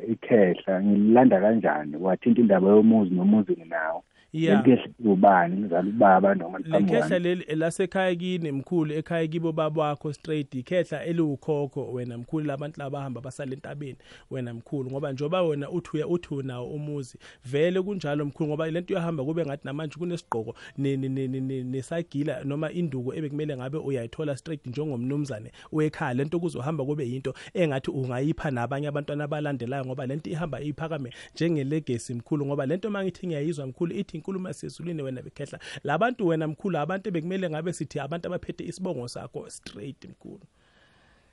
ikhehla 0.09 0.83
ngilanda 0.83 1.41
kanjani? 1.41 1.97
Wathinta 1.97 2.41
indaba 2.41 2.69
yomuzi 2.69 3.15
nomuzi 3.15 3.53
nginawo 3.53 4.05
Yeah. 4.37 4.67
lekhehla 4.67 4.89
ubani 5.05 5.57
ngizala 5.57 5.89
ubaba 5.89 6.35
noma 6.35 6.59
lekhehla 6.59 7.19
leli 7.19 7.45
lasekhaya 7.55 8.15
kini 8.15 8.53
mkhulu 8.53 8.93
ekhaya 8.95 9.27
kibo 9.27 9.53
babakho 9.53 10.13
straight. 10.13 10.55
Ikhehla 10.55 11.05
eliwukhokho 11.05 11.93
wena 11.93 12.19
mkhulu 12.19 12.47
labantu 12.47 12.81
labahamba 12.81 13.21
basale 13.21 13.53
entabeni 13.55 13.97
wena 14.31 14.55
mkhulu. 14.55 14.91
Ngoba 14.91 15.13
njoba 15.13 15.43
wena 15.43 15.71
uthi 15.71 15.91
uya 15.95 16.07
uthi 16.09 16.35
unawo 16.35 16.67
umuzi 16.67 17.19
vele 17.45 17.83
kunjalo 17.83 18.25
mkhulu 18.25 18.49
ngoba 18.49 18.71
lento 18.71 18.95
uyahamba 18.95 19.25
kube 19.25 19.47
ngathi 19.47 19.63
namanje 19.65 19.95
kunesigqoko 19.99 20.55
ne- 20.79 20.97
ne- 20.97 21.09
ne- 21.09 21.29
ne- 21.29 21.41
ne- 21.41 21.63
nesagila 21.63 22.45
noma 22.45 22.73
induku 22.73 23.15
ebekumele 23.15 23.57
ngabe 23.57 23.79
uyayithola 23.79 24.37
straight 24.37 24.67
njengomnumzane 24.67 25.53
wekhaya. 25.73 26.15
Lento 26.15 26.41
kuzohamba 26.41 26.85
kube 26.85 27.09
yinto 27.09 27.35
engathi 27.55 27.91
ungayipha 27.91 28.51
nabanye 28.51 28.89
abantwana 28.89 29.25
abalandelayo 29.25 29.85
ngoba 29.85 30.07
lento 30.07 30.31
ihamba 30.31 30.61
iphakame 30.61 31.11
njengelegesi 31.35 32.15
mkhulu. 32.15 32.47
Ngoba 32.47 32.67
lento 32.67 32.91
mangithi 32.91 33.27
ngiyayizwa 33.27 33.67
mkhulu 33.67 33.95
ithi 33.95 34.24
inkulumo 34.25 34.49
yasezulwini 34.49 35.03
wena 35.03 35.23
bekhehla. 35.23 35.59
Labantu 35.85 36.27
wena 36.27 36.49
mkhulu 36.49 36.79
abantu 36.79 37.11
bekumele 37.11 37.51
ngabe 37.51 37.73
sithi 37.73 38.01
abantu 38.01 38.27
abaphethe 38.29 38.65
isibongo 38.65 39.09
sakho 39.09 39.51
straight 39.51 40.05
mkhulu. 40.05 40.41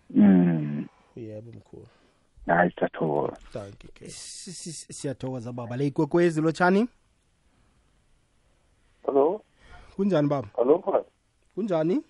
Mm. 0.09 0.87
Yebo 1.15 1.51
mkhulu. 1.51 1.87
Hayi 2.47 2.71
siyathokoza. 2.71 3.37
Thank 3.53 3.83
you 3.83 4.09
Si- 4.09 4.51
si- 4.53 4.93
siyathokoza 4.93 5.53
baba. 5.53 5.77
Le 5.77 5.87
ikwekwezi 5.87 6.41
lotshani 6.41 6.87
Hello. 9.05 9.41
kunjani 9.95 10.27
baba? 10.27 10.47
Hello 10.55 10.77
mfana. 10.77 11.03
kunjani? 11.55 12.01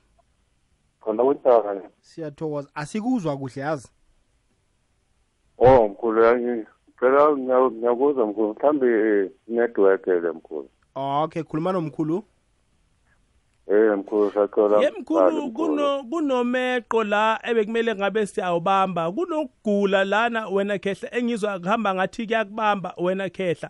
Khona 1.01 1.23
kunjani? 1.23 1.81
siyathokoza. 2.01 2.69
Asikuzwa 2.75 3.37
kuhle 3.37 3.61
yazi? 3.61 3.87
Oh 5.57 5.87
mkhulu 5.87 6.23
yangi. 6.23 6.65
Phela 7.01 7.31
ngiya- 7.35 7.71
ngiyakuzwa 7.71 8.27
mkhulu. 8.27 8.53
Mhlambe 8.53 9.31
network 9.47 10.07
le 10.07 10.31
mkhulu. 10.31 10.69
okay 10.95 11.43
khuluma 11.43 11.71
nomkhulu 11.71 12.23
Eh 13.67 13.97
mkhulu 13.97 14.31
sacela. 14.31 14.81
yemkhulu 14.83 15.51
kuno 15.51 16.03
kunomeqo 16.03 17.03
la 17.03 17.39
ebekumele 17.43 17.95
ngabe 17.95 18.25
siyawubamba 18.25 19.11
kunokugula 19.11 20.03
lana 20.03 20.47
wena 20.49 20.77
khehla 20.77 21.09
engizwa 21.15 21.59
kuhamba 21.59 21.95
ngathi 21.95 22.25
kuyakubamba 22.27 22.93
wena 22.97 23.29
khehla 23.29 23.69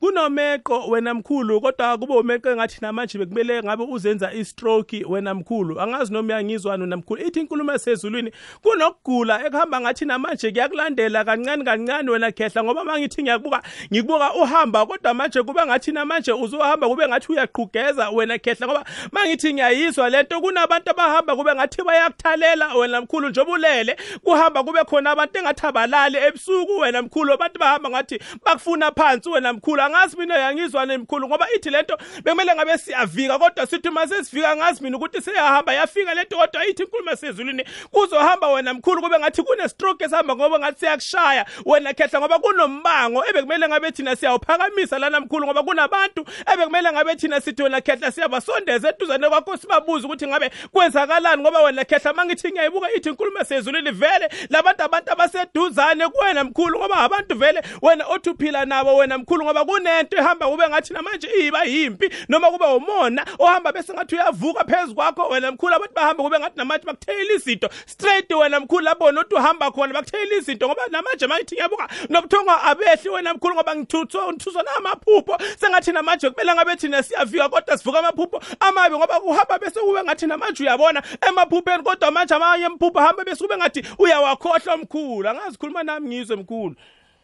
kunomeqo 0.00 0.88
wena 0.88 1.14
mkhulu 1.14 1.60
kodwa 1.60 1.98
kube 1.98 2.14
umeqo 2.14 2.50
engathi 2.50 2.78
namanje 2.80 3.18
bekumele 3.18 3.62
ngabe 3.62 3.84
uzenza 3.84 4.32
i-stroke 4.32 5.04
wena 5.08 5.34
mkhulu. 5.34 5.80
Angazi 5.80 6.12
noma 6.12 6.34
uyangizwani 6.34 6.82
wena 6.82 6.96
mkhulu. 6.96 7.22
Ithi 7.22 7.40
inkulumo 7.40 7.72
esezulwini 7.72 8.32
kunokugula 8.62 9.46
ekuhamba 9.46 9.80
ngathi 9.80 10.04
namanje 10.04 10.50
kuyakulandela 10.50 11.24
kancane 11.24 11.64
kancane 11.64 12.10
wena 12.10 12.32
khehla 12.32 12.64
ngoba 12.64 12.84
mangithi 12.84 13.22
ngiyakubuka 13.22 13.62
ngikubuka 13.92 14.34
uhamba 14.34 14.86
kodwa 14.86 15.14
manje 15.14 15.42
kube 15.42 15.66
ngathi 15.66 15.92
namanje 15.92 16.32
uzohamba 16.32 16.88
kube 16.88 17.08
ngathi 17.08 17.32
uyaqhugeza 17.32 18.10
wena 18.10 18.38
khehla 18.38 18.66
ngoba 18.66 18.84
mangithi 19.12 19.54
ngiyayizwa 19.54 20.10
lento 20.10 20.40
kunabantu 20.40 20.90
abahamba 20.90 21.36
kube 21.36 21.54
ngathi 21.54 21.82
bayakuthalela 21.82 22.74
wena 22.74 23.00
mkhulu 23.00 23.28
njengoba 23.28 23.52
ulele 23.52 23.96
kuhamba 24.24 24.64
kube 24.64 24.84
khona 24.84 25.10
abantu 25.10 25.38
engathi 25.38 25.66
abalali 25.66 26.16
ebusuku 26.16 26.78
wena 26.78 27.02
mkhulu. 27.02 27.32
Abantu 27.32 27.58
bahamba 27.60 27.90
ngathi 27.90 28.18
bakufuna 28.44 28.92
phansi 28.92 29.28
wena 29.28 29.52
mkhulu 29.52 29.82
angazi 29.88 30.16
mina 30.16 30.38
yangizwane 30.38 30.98
mkhulu 30.98 31.28
ngoba 31.28 31.46
ithi 31.56 31.70
lento 31.70 31.98
bekumele 32.24 32.54
ngabe 32.54 32.78
siyavika 32.78 33.38
kodwa 33.38 33.66
sithi 33.66 33.88
uma 33.88 34.06
sesifika 34.06 34.56
ngazi 34.56 34.82
mina 34.84 34.96
ukuthi 34.96 35.20
seyahamba 35.20 35.72
yafika 35.72 36.14
lento 36.14 36.36
kodwa 36.36 36.66
ithi 36.66 36.82
inkulumo 36.82 37.16
sezulwini 37.16 37.64
kuzohamba 37.90 38.48
wena 38.48 38.74
mkhulu 38.74 39.02
kube 39.02 39.18
ngathi 39.18 39.42
kune-stroke 39.42 40.04
esihamba 40.04 40.36
ngoba 40.36 40.58
ngathi 40.58 40.80
siyakushaya 40.80 41.46
wena 41.64 41.94
khehla 41.94 42.20
ngoba 42.20 42.38
kunombango 42.38 43.24
ebekumele 43.28 43.68
ngabe 43.68 43.90
thina 43.90 44.16
siyawuphakamisa 44.16 44.98
lana 44.98 45.20
mkhulu 45.20 45.46
ngoba 45.46 45.62
kunabantu 45.62 46.24
ebekumele 46.52 46.92
ngabe 46.92 47.16
thina 47.16 47.40
sithi 47.40 47.62
wena 47.62 47.80
khehla 47.80 48.12
siyabasondeza 48.12 48.88
eduzane 48.88 49.28
kwakho 49.28 49.56
sibabuze 49.56 50.06
ukuthi 50.06 50.26
ngabe 50.26 50.50
kwenzakalani 50.72 51.42
ngoba 51.42 51.62
wena 51.62 51.84
khehla 51.84 52.12
mangithi 52.12 52.48
ngiyayibuka 52.48 52.92
ithi 52.92 53.08
inkulumo 53.08 53.44
sezulwini 53.44 53.90
vele 53.90 54.28
labantu 54.50 54.82
abantu 54.82 55.12
abaseduzane 55.12 56.08
kuwena 56.08 56.44
mkhulu 56.44 56.78
ngoba 56.78 56.96
abantu 56.96 57.34
vele 57.34 57.62
wena 57.82 58.06
othi 58.06 58.30
uphila 58.30 58.64
nabo 58.64 58.96
wena 58.96 59.18
mkhulu 59.18 59.44
ngoba 59.44 59.64
kunento 59.78 60.16
ehamba 60.16 60.46
kube 60.46 60.68
ngathi 60.68 60.92
namanje 60.92 61.28
iba 61.46 61.64
yimpi 61.64 62.10
noma 62.28 62.50
kube 62.50 62.64
umona 62.64 63.26
ohamba 63.38 63.72
bese 63.72 63.92
ngathi 63.92 64.14
uyavuka 64.14 64.64
phezu 64.64 64.94
kwakho 64.94 65.28
wena 65.28 65.52
mkhulu 65.52 65.74
abantu 65.74 65.94
bahamba 65.94 66.22
kube 66.22 66.38
ngathi 66.38 66.58
namanje 66.58 66.86
bakutheyela 66.86 67.34
izinto. 67.34 67.68
Straight 67.86 68.32
wena 68.32 68.60
mkhulu 68.60 68.84
lapho 68.84 69.12
nothi 69.12 69.34
uhamba 69.34 69.70
khona 69.70 69.94
bakutheyela 69.94 70.36
izinto 70.36 70.66
ngoba 70.66 70.82
namanje 70.90 71.26
mangithi 71.26 71.54
ngiyabuka 71.54 71.88
nobuthongo 72.08 72.50
abehli 72.64 73.10
wena 73.10 73.34
mkhulu 73.34 73.54
ngoba 73.54 73.76
ngithutho 73.76 74.32
ngithuzwa 74.32 74.62
namaphupho. 74.62 75.38
Sengathi 75.60 75.92
namanje 75.92 76.30
kumele 76.30 76.54
ngabe 76.54 76.76
thina 76.76 77.02
siyafika 77.02 77.48
kodwa 77.48 77.78
sivuka 77.78 77.98
amaphupho 77.98 78.42
amabi 78.60 78.96
ngoba 78.96 79.20
uhamba 79.20 79.58
bese 79.58 79.80
kube 79.80 80.02
ngathi 80.02 80.26
namanje 80.26 80.62
uyabona 80.62 81.02
emaphupheni 81.28 81.82
kodwa 81.82 82.10
manje 82.10 82.34
amanye 82.34 82.64
amaphupho 82.64 82.98
ahamba 82.98 83.24
bese 83.24 83.44
kube 83.44 83.56
ngathi 83.56 83.82
uyawakhohlwa 83.98 84.76
mkhulu. 84.76 85.28
Angazi 85.28 85.58
khuluma 85.58 85.82
nami 85.82 86.06
ngizwe 86.08 86.36
mkhulu. 86.36 86.74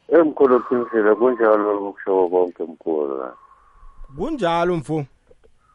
Eh 0.08 0.24
mkhulu 0.26 0.56
uqinisile 0.56 1.14
kunjalo 1.14 1.88
ukusho 1.88 2.28
konke 2.28 2.62
mkhulu. 2.64 3.24
kunjalo 4.18 4.76
mfu 4.76 5.04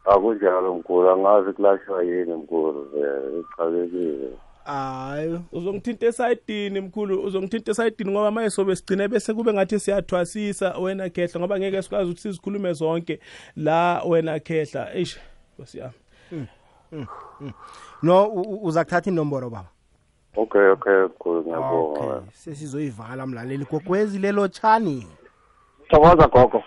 Akunjalo 0.05 0.75
mkhulu. 0.75 1.09
Angazi 1.09 1.53
kulashwa 1.53 2.03
yini 2.03 2.33
mkhulu. 2.33 2.87
Eh 2.97 3.39
ichabekile. 3.41 4.29
hayi. 4.65 5.39
Uzongithinta 5.51 6.05
esayidini 6.05 6.81
mkhulu? 6.81 7.23
Uzongithinta 7.23 7.71
esayidini 7.71 8.11
ngoba 8.11 8.31
manje 8.31 8.49
sobe 8.49 8.75
sigcine 8.75 9.07
bese 9.07 9.33
kube 9.33 9.53
ngathi 9.53 9.79
siyathwasisa 9.79 10.77
wena 10.77 11.09
khehla 11.09 11.39
ngoba 11.39 11.59
ngeke 11.59 11.81
sikwazi 11.81 12.05
ukuthi 12.09 12.21
sizikhulume 12.21 12.73
zonke 12.73 13.19
la 13.55 14.01
wena 14.07 14.39
khehla. 14.39 14.93
Eish 14.93 15.19
nkosi 15.53 15.77
yami. 15.77 16.47
No 18.03 18.27
u- 18.27 18.41
u- 18.41 18.65
uza 18.65 18.83
kuthatha 18.83 19.09
inomboro 19.11 19.49
baba. 19.49 19.67
Okay 20.35 20.61
okay 20.61 21.03
mkhulu 21.03 21.41
ngiyabonga. 21.41 22.23
sesizoyivala 22.33 23.27
mlaleli 23.27 23.65
gogwezi 23.65 24.19
lelo 24.19 24.47
tshani. 24.47 25.07
Thokoza 25.89 26.27
gogo. 26.27 26.63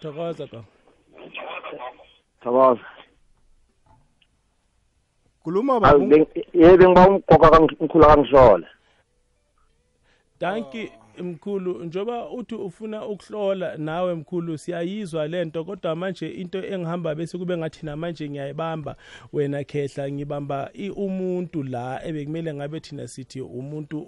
Thokoza 0.00 0.46
ka 0.46 0.62
thokoza. 2.42 2.84
Khuluma 5.42 5.80
baba. 5.80 6.04
ye 6.52 6.76
bengiba 6.76 7.08
umgogo 7.08 7.50
kangikhulu 7.50 8.04
kangisole. 8.06 8.66
Danki 10.40 10.92
mkhulu 11.22 11.84
njoba 11.84 12.30
uthi 12.30 12.54
ufuna 12.54 13.06
ukuhlola 13.06 13.76
nawe 13.76 14.14
mkhulu 14.14 14.58
siyayizwa 14.58 15.28
lento 15.28 15.64
kodwa 15.64 15.96
manje 15.96 16.28
into 16.28 16.66
engihamba 16.66 17.14
bese 17.14 17.38
kube 17.38 17.56
ngathi 17.56 17.86
namanje 17.86 18.28
ngiyayibamba. 18.28 18.96
Wena 19.32 19.64
khehla 19.64 20.10
ngibamba 20.12 20.70
umuntu 20.96 21.62
la 21.62 22.04
ebekumele 22.04 22.54
ngabe 22.54 22.80
thina 22.80 23.08
sithi 23.08 23.40
umuntu 23.40 24.06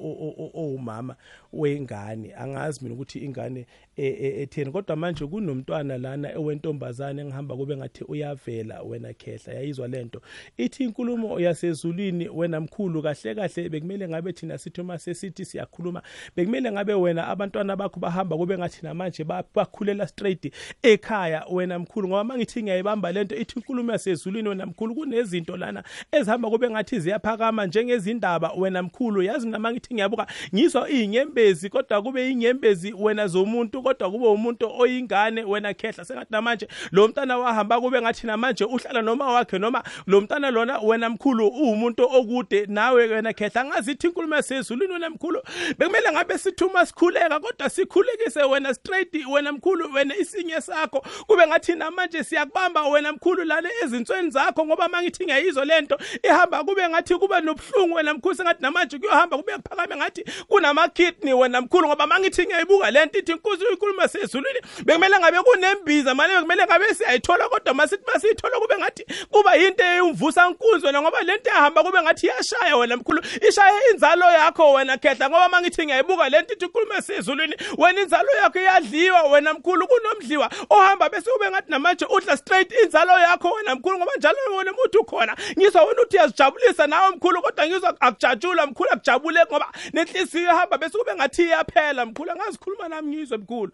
owumama 0.55 1.17
wengane. 1.53 2.35
Angazi 2.35 2.81
mina 2.83 2.95
ukuthi 2.95 3.19
ingane 3.19 3.67
e- 3.97 4.07
e- 4.07 4.43
etheni 4.43 4.73
kodwa 4.73 4.97
manje 4.97 5.27
kunomntwana 5.27 5.99
lana 5.99 6.33
ewentombazane 6.33 7.23
engihamba 7.23 7.57
kube 7.57 7.77
ngathi 7.77 8.05
uyavela 8.05 8.83
wena 8.83 9.13
khehla 9.13 9.55
yayizwa 9.55 9.89
lento 9.89 10.23
ithi 10.57 10.85
inkulumo 10.85 11.41
yasezulwini 11.41 12.29
wena 12.29 12.61
mkhulu 12.61 13.03
kahle 13.03 13.35
kahle 13.35 13.69
bekumele 13.69 14.09
ngabe 14.09 14.33
thina 14.33 14.59
sithi 14.59 14.81
uma 14.81 14.99
sesithi 14.99 15.45
siyakhuluma 15.45 16.03
bekumele 16.37 16.73
ngabe 16.73 16.95
wena 17.03 17.29
abantwana 17.29 17.77
bakho 17.77 18.01
bahamba 18.01 18.37
kube 18.37 18.59
ngathi 18.59 18.81
namanje 18.83 19.25
bakhulela 19.55 20.07
straight 20.07 20.53
ekhaya 20.83 21.45
wena 21.51 21.79
mkhulu 21.79 22.09
ngoba 22.09 22.25
mangithi 22.25 22.63
ngiyayibamba 22.63 23.13
lento 23.13 23.37
ithi 23.37 23.55
inkulumo 23.57 23.93
yasezulwini 23.93 24.49
wena 24.49 24.67
mkhulu 24.67 24.95
kunezinto 24.95 25.57
lana 25.57 25.85
ezihamba 26.13 26.51
kube 26.51 26.71
ngathi 26.71 27.01
ziyaphakama 27.01 27.67
njengezindaba 27.67 28.53
wena 28.57 28.83
mkhulu. 28.83 29.23
Yazi 29.23 29.47
mina 29.47 29.59
mangithi 29.59 29.95
ngiyabuka 29.95 30.27
ngizwa 30.55 30.91
iy'nyembezi 30.91 31.69
kodwa 31.71 32.03
kube 32.03 32.29
iy'nyembezi 32.29 32.95
wena 32.99 33.27
zomuntu 33.27 33.83
kodwa 33.83 34.11
kube 34.11 34.27
umuntu 34.27 34.71
oyingane 34.79 35.45
wena 35.45 35.75
khehla. 35.75 36.05
Sengathi 36.05 36.33
namanje 36.33 36.69
lo 36.93 37.09
mntana 37.09 37.39
wahamba 37.39 37.81
kube 37.81 38.01
ngathi 38.01 38.27
namanje 38.27 38.65
uhlala 38.65 39.03
noma 39.03 39.33
wakhe 39.33 39.59
noma 39.59 39.83
lo 40.07 40.21
mntana 40.21 40.51
lona 40.51 40.79
wena 40.79 41.11
mkhulu 41.11 41.49
uwumuntu 41.49 42.03
okude 42.03 42.67
nawe 42.67 43.07
wena 43.07 43.33
khehla. 43.33 43.61
Angazi 43.61 43.93
ithi 43.93 44.07
inkulumo 44.07 44.35
yasezulwini 44.35 44.93
wena 44.93 45.11
mkhulu 45.11 45.43
bekumele 45.79 46.13
ngabe 46.13 46.39
sithi 46.39 46.65
uma 46.65 46.87
sikhuleka 46.93 47.41
kodwa 47.41 47.71
sikhulekise 47.71 48.43
wena 48.43 48.75
straight 48.75 49.27
wena 49.31 49.53
mkhulu 49.53 49.95
wena 49.95 50.17
isinye 50.17 50.61
sakho. 50.61 51.05
Kube 51.27 51.47
ngathi 51.47 51.75
namanje 51.75 52.25
siyakubamba 52.25 52.89
wena 52.89 53.13
mkhulu 53.13 53.45
lale 53.45 53.69
ezinsweni 53.85 54.31
zakho 54.31 54.67
ngoba 54.67 54.89
mangithi 54.89 55.25
ngiyayizwa 55.25 55.65
lento 55.65 55.99
ihamba 56.23 56.65
kube 56.65 56.89
ngathi 56.89 57.15
kuba 57.15 57.41
nobuhlungu 57.41 57.95
wena 57.95 58.15
mkhulu 58.15 58.35
sengathi 58.35 58.63
namanje 58.63 58.99
kuyohamba 58.99 59.37
kube 59.37 59.53
kuphakame 59.53 59.97
ngathi 59.97 60.25
kunama-kidney 60.49 61.33
wena 61.33 61.61
mkhulu 61.61 61.89
ngoba 61.89 62.07
mangithi 62.07 62.47
ngiyayibuka 62.47 62.91
lento 62.91 63.19
ithi 63.19 63.33
inkosi 63.33 63.65
uyikhuluma 63.65 64.09
sezulwini 64.09 64.61
bekumele 64.85 65.19
ngabe 65.19 65.39
kunembiza 65.41 66.15
manje 66.15 66.35
bekumele 66.35 66.65
ngabe 66.65 66.95
siyayithola 66.95 67.49
kodwa 67.49 67.75
masithi 67.75 68.05
masiyithola 68.15 68.61
kube 68.61 68.79
ngathi 68.79 69.07
kuba 69.31 69.55
yinto 69.55 69.85
eyumvusa 69.85 70.51
nkunzi 70.51 70.87
wena 70.87 71.03
ngoba 71.03 71.23
lento 71.23 71.51
ehamba 71.51 71.83
kube 71.83 72.03
ngathi 72.03 72.27
iyashaya 72.27 72.77
wena 72.77 72.97
mkhulu 72.97 73.23
ishaye 73.49 73.81
inzalo 73.93 74.25
yakho 74.31 74.73
wena 74.73 74.99
khehla 74.99 75.29
ngoba 75.31 75.49
mangithi 75.49 75.85
ngiyayibuka 75.85 76.29
lento 76.29 76.55
ithi 76.55 76.69
ikhuluma 76.73 77.03
sezulwini 77.03 77.57
wena 77.79 78.01
inzalo 78.01 78.29
yakho 78.43 78.59
iyadliwa 78.59 79.23
wena 79.23 79.55
mkhulu 79.55 79.87
kunomdliwa. 79.87 80.51
Ohamba 80.71 81.09
bese 81.09 81.31
ube 81.31 81.51
ngathi 81.51 81.71
namanje 81.71 82.05
udla 82.05 82.37
straight 82.37 82.73
inzalo 82.85 83.13
yakho 83.19 83.53
wena 83.53 83.75
mkhulu 83.75 83.99
ngoba 83.99 84.13
njalo 84.17 84.37
wena 84.59 84.73
umuntu 84.73 85.01
ukhona. 85.01 85.37
Ngizwa 85.59 85.85
wena 85.85 86.03
uthi 86.03 86.17
uyazijabulisa 86.17 86.87
nawe 86.87 87.17
mkhulu 87.17 87.43
kodwa 87.43 87.67
ngizwa 87.67 88.01
akujatshula 88.01 88.67
mkhulu 88.67 88.91
akujabuleki 88.91 89.53
ngoba 89.53 89.67
nenhliziyo 89.93 90.51
ihamba 90.53 90.79
bese 90.79 90.99
ube 90.99 91.15
ngathi 91.15 91.43
iyaphela 91.43 92.07
mkhulu. 92.07 92.31
Angazikhuluma 92.31 92.89
nami 92.89 93.17
ngizwe 93.17 93.39
mkhulu. 93.39 93.73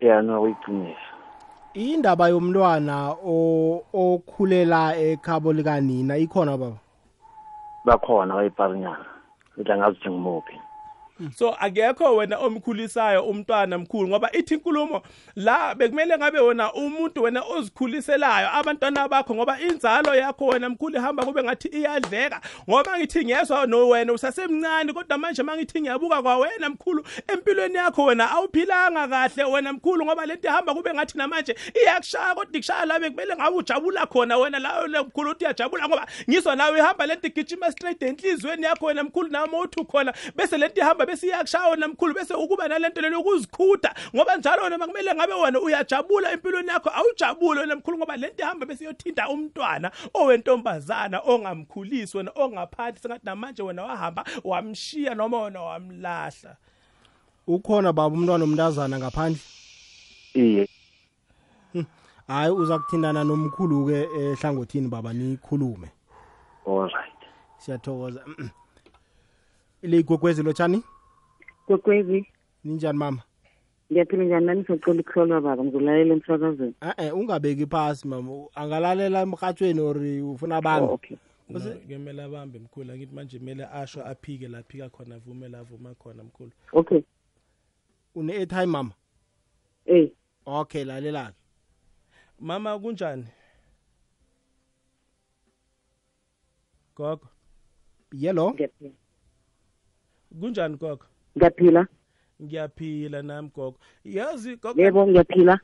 Ya 0.00 0.22
no 0.22 0.42
uyiqinisa 0.42 1.00
indaba 1.74 2.28
yomntwana 2.28 3.16
okhulela 3.92 4.96
ekhabo 4.96 5.52
likanina 5.52 6.16
ikhona 6.16 6.56
baba? 6.56 6.76
Bakhona 7.84 8.34
bayiparinyana 8.34 9.06
ngidla 9.56 9.76
ngazi 9.76 9.96
ukuthi 9.96 10.10
ngimuphi 10.10 10.60
so 11.38 11.54
akekho 11.60 12.16
wena 12.16 12.38
omkhulisayo 12.38 13.24
umntwana 13.24 13.78
mkhulu 13.78 14.08
ngoba 14.08 14.32
ithi 14.32 14.54
inkulumo 14.54 15.02
la 15.36 15.74
bekumele 15.74 16.18
ngabe 16.18 16.40
wena 16.40 16.72
umuntu 16.72 17.22
wena 17.22 17.42
ozikhuliselayo 17.42 18.54
abantwana 18.54 19.08
bakho 19.08 19.34
ngoba 19.34 19.60
inzalo 19.60 20.14
yakho 20.14 20.46
wena 20.46 20.68
mkhulu 20.68 20.96
ihamba 20.96 21.24
kube 21.24 21.42
ngathi 21.42 21.68
iyadleka. 21.68 22.40
Ngoba 22.70 22.98
ngithi 22.98 23.24
ngiyezwa 23.24 23.66
no 23.66 23.88
wena 23.88 24.12
usasemncane 24.12 24.92
kodwa 24.92 25.18
manje 25.18 25.42
mangithi 25.42 25.80
ngiyabuka 25.80 26.22
kwawena 26.22 26.68
mkhulu 26.68 27.04
empilweni 27.28 27.74
yakho 27.74 28.04
wena 28.04 28.30
awuphilanga 28.30 29.08
kahle 29.08 29.44
wena 29.44 29.72
mkhulu 29.72 30.04
ngoba 30.04 30.26
lento 30.26 30.48
ihamba 30.48 30.74
kube 30.74 30.94
ngathi 30.94 31.18
namanje 31.18 31.56
iyakushaya 31.82 32.34
kodwa 32.34 32.56
ikushaya 32.56 32.84
la 32.84 32.98
bekumele 32.98 33.36
ngabe 33.36 33.56
ujabula 33.56 34.06
khona 34.06 34.38
wena 34.38 34.58
la 34.58 35.02
mkhulu 35.02 35.30
uthi 35.30 35.44
uyajabula 35.44 35.88
ngoba 35.88 36.06
ngizwa 36.30 36.56
nawe 36.56 36.78
ihamba 36.78 37.06
lento 37.06 37.26
igijima 37.26 37.72
straight 37.72 38.02
enhlizweni 38.02 38.64
yakho 38.64 38.86
wena 38.86 39.04
mkhulu 39.04 39.28
nawe 39.28 39.48
mawuthi 39.48 39.84
khona 39.84 40.14
bese 40.36 40.58
lento 40.58 40.80
ihamba 40.80 41.05
bese 41.06 41.26
iyakushaya 41.26 41.68
wena 41.68 41.88
mkhulu 41.88 42.14
bese 42.14 42.34
ukuba 42.34 42.68
nalento 42.68 43.00
lelo 43.00 43.20
ukuzikhutha 43.20 43.94
ngoba 44.14 44.36
njalo 44.36 44.62
wena 44.62 44.78
makumele 44.78 45.14
ngabe 45.14 45.34
wena 45.34 45.60
uyajabula 45.60 46.32
empilweni 46.32 46.68
yakho 46.68 46.90
awujabule 46.90 47.60
wena 47.60 47.76
mkhulu 47.76 47.98
ngoba 47.98 48.16
lento 48.16 48.42
ihamba 48.42 48.66
bese 48.66 48.84
iyothinta 48.84 49.28
umntwana 49.28 49.90
owentombazana 50.14 51.20
ongamkhulisi 51.24 52.16
wena 52.16 52.32
ongaphansi 52.34 53.02
sengathi 53.02 53.26
namanje 53.26 53.62
wena 53.62 53.82
wahamba 53.84 54.24
wamshiya 54.44 55.14
noma 55.14 55.42
wena 55.42 55.60
wamlahla. 55.62 56.56
Ukhona 57.46 57.92
baba 57.92 58.14
umntwana 58.14 58.44
omntazana 58.44 58.98
ngaphandle? 58.98 59.40
Iye. 60.34 60.68
Hayi 62.28 62.50
uza 62.50 62.78
kuthindana 62.78 63.24
nomkhulu 63.24 63.86
ke 63.86 64.08
ehlangothini 64.18 64.88
baba 64.88 65.12
nikhulume. 65.12 65.90
Alright 66.66 67.16
siyathokoza. 67.58 68.24
Ile 69.82 69.98
igwegwezi 69.98 70.42
lotshani? 70.42 70.82
Gogwezi 71.66 72.26
ninjani 72.64 72.98
mama? 72.98 73.22
Ngiyaphila 73.92 74.24
njani? 74.24 74.46
Nani 74.46 74.64
socela 74.64 75.00
ukuhlolwa 75.00 75.40
baba. 75.40 75.64
Ngizolalela 75.64 76.14
emsakazweni. 76.14 76.74
E-e 76.80 77.10
ungabeki 77.10 77.66
phasi 77.66 78.08
mama. 78.08 78.48
Angalalela 78.54 79.22
emrhatshweni 79.22 79.80
or 79.80 79.96
ufuna 79.96 80.56
abantu 80.56 80.90
Oh, 80.90 80.94
okay. 80.94 81.16
No, 81.48 81.60
kumele 81.60 82.22
abambe 82.22 82.58
mkhulu. 82.58 82.92
Angithi 82.92 83.14
manje 83.14 83.38
kumele 83.38 83.64
asho 83.64 84.04
aphike 84.04 84.48
la 84.48 84.62
phika 84.62 84.88
khona 84.88 85.14
avume 85.14 85.48
la 85.48 85.58
avuma 85.58 85.94
khona 85.94 86.24
mkhulu. 86.24 86.50
Okay. 86.72 87.02
Une-airtime 88.14 88.66
mama? 88.66 88.94
Eh 89.86 90.10
okay 90.46 90.84
lalela-ke. 90.84 91.36
Mama 92.40 92.78
kunjani? 92.78 93.26
Gogo. 96.96 97.28
Yelo 98.12 98.50
ngiyaphila 98.50 98.90
kunjani 100.40 100.76
gogo? 100.76 101.04
Ngiyaphila. 101.36 101.86
Ngiyaphila 102.42 103.22
nami 103.22 103.50
gogo. 103.54 103.78
Yazi 104.04 104.56
gogo 104.56 104.82
yebo 104.82 105.06
ngiyaphila. 105.06 105.60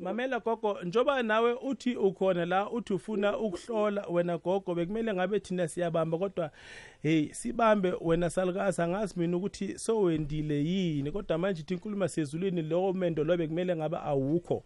Mamela 0.00 0.40
gogo 0.40 0.78
njoba 0.82 1.22
nawe 1.22 1.52
uthi 1.52 1.96
ukhona 1.96 2.46
la 2.46 2.70
uthi 2.70 2.92
ufuna 2.92 3.38
ukuhlola 3.38 4.06
wena 4.10 4.38
gogo 4.38 4.74
bekumele 4.74 5.14
ngabe 5.14 5.40
thina 5.40 5.68
siyabamba 5.68 6.18
kodwa 6.18 6.50
hey 7.02 7.28
sibambe 7.32 7.94
wena 8.00 8.30
salukazi 8.30 8.82
angazi 8.82 9.14
mina 9.16 9.36
ukuthi 9.36 9.78
sowendile 9.78 10.64
yini 10.64 11.12
kodwa 11.12 11.38
manje 11.38 11.60
ithi 11.60 11.74
inkulumo 11.74 12.08
sezulwini 12.08 12.62
lowo 12.62 12.92
mendo 12.92 13.24
lo 13.24 13.36
bekumele 13.36 13.76
ngabe 13.76 13.96
awukho. 13.96 14.64